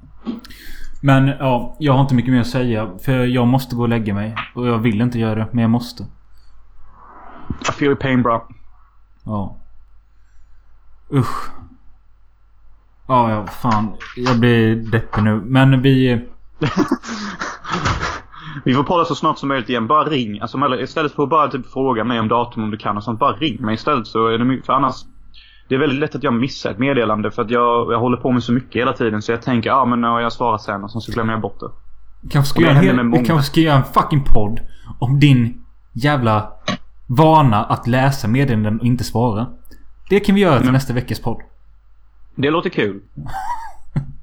[1.03, 2.91] Men ja, jag har inte mycket mer att säga.
[2.99, 4.37] För jag måste gå och lägga mig.
[4.55, 6.03] Och jag vill inte göra det, men jag måste.
[7.61, 8.41] I feel your pain bro.
[9.25, 9.57] Ja.
[11.13, 11.51] Usch.
[13.11, 13.93] Ja, ja, fan.
[14.17, 15.41] Jag blir deppig nu.
[15.45, 16.21] Men vi...
[18.65, 19.87] Vi får podda så snart som möjligt igen.
[19.87, 20.41] Bara ring.
[20.41, 23.21] Alltså, istället för att bara typ fråga mig om datum om du kan och sånt.
[23.21, 24.67] Bara ring mig istället så är det mycket.
[24.67, 24.95] För annars.
[25.69, 28.33] Det är väldigt lätt att jag missar ett meddelande för att jag, jag håller på
[28.33, 29.23] med så mycket hela tiden.
[29.23, 31.71] Så jag tänker, ja ah, men jag svarar sen och så glömmer jag bort det.
[32.31, 34.61] Kanske ska, göra en, hel, kanske ska göra en fucking podd
[34.99, 36.53] om din jävla
[37.07, 39.47] vana att läsa meddelanden och inte svara.
[40.11, 40.73] Det kan vi göra till mm.
[40.73, 41.41] nästa veckas podd.
[42.41, 43.01] Det låter kul.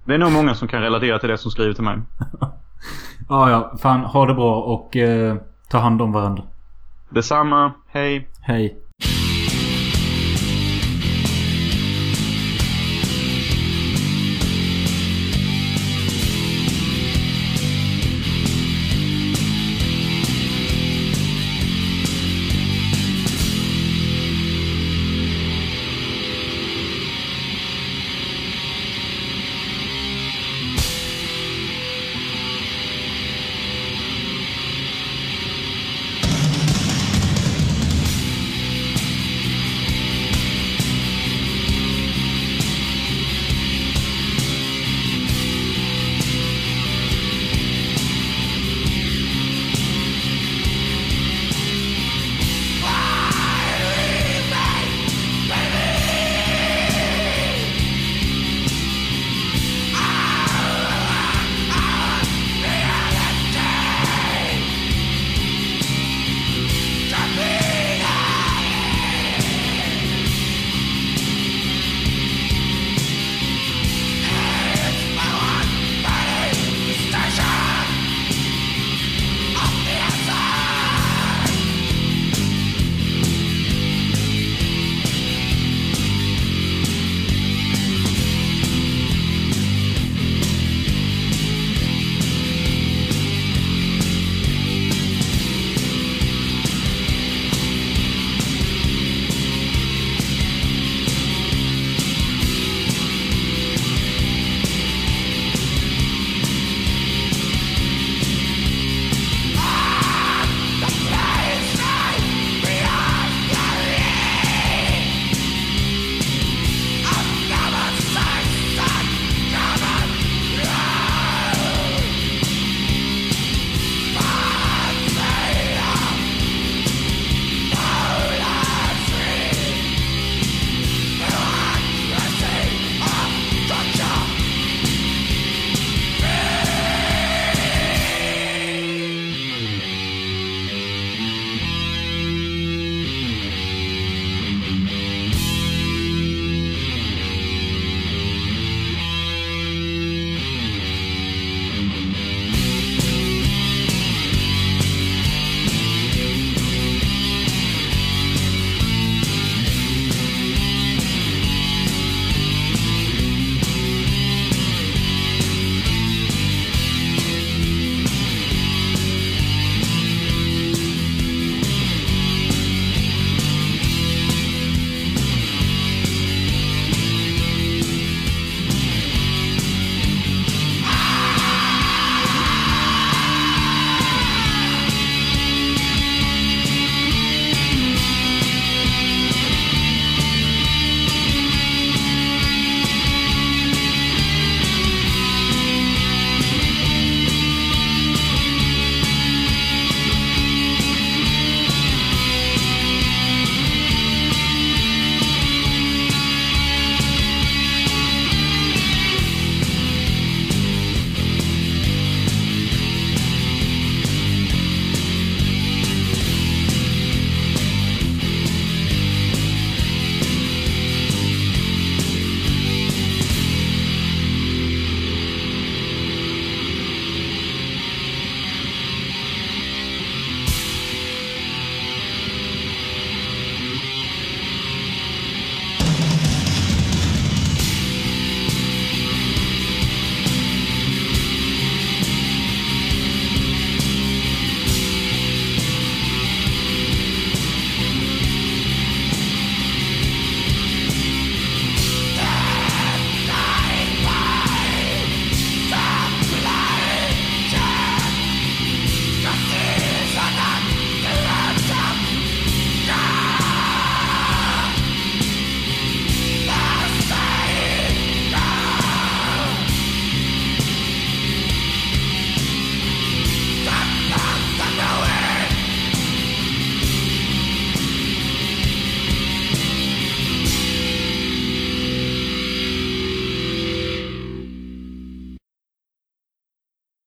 [0.05, 1.97] Det är nog många som kan relatera till det som skriver till mig.
[3.29, 3.77] ja, ja.
[3.81, 5.35] Fan, ha det bra och eh,
[5.69, 6.43] ta hand om varandra.
[7.09, 7.71] Detsamma.
[7.87, 8.27] Hej.
[8.41, 8.77] Hej.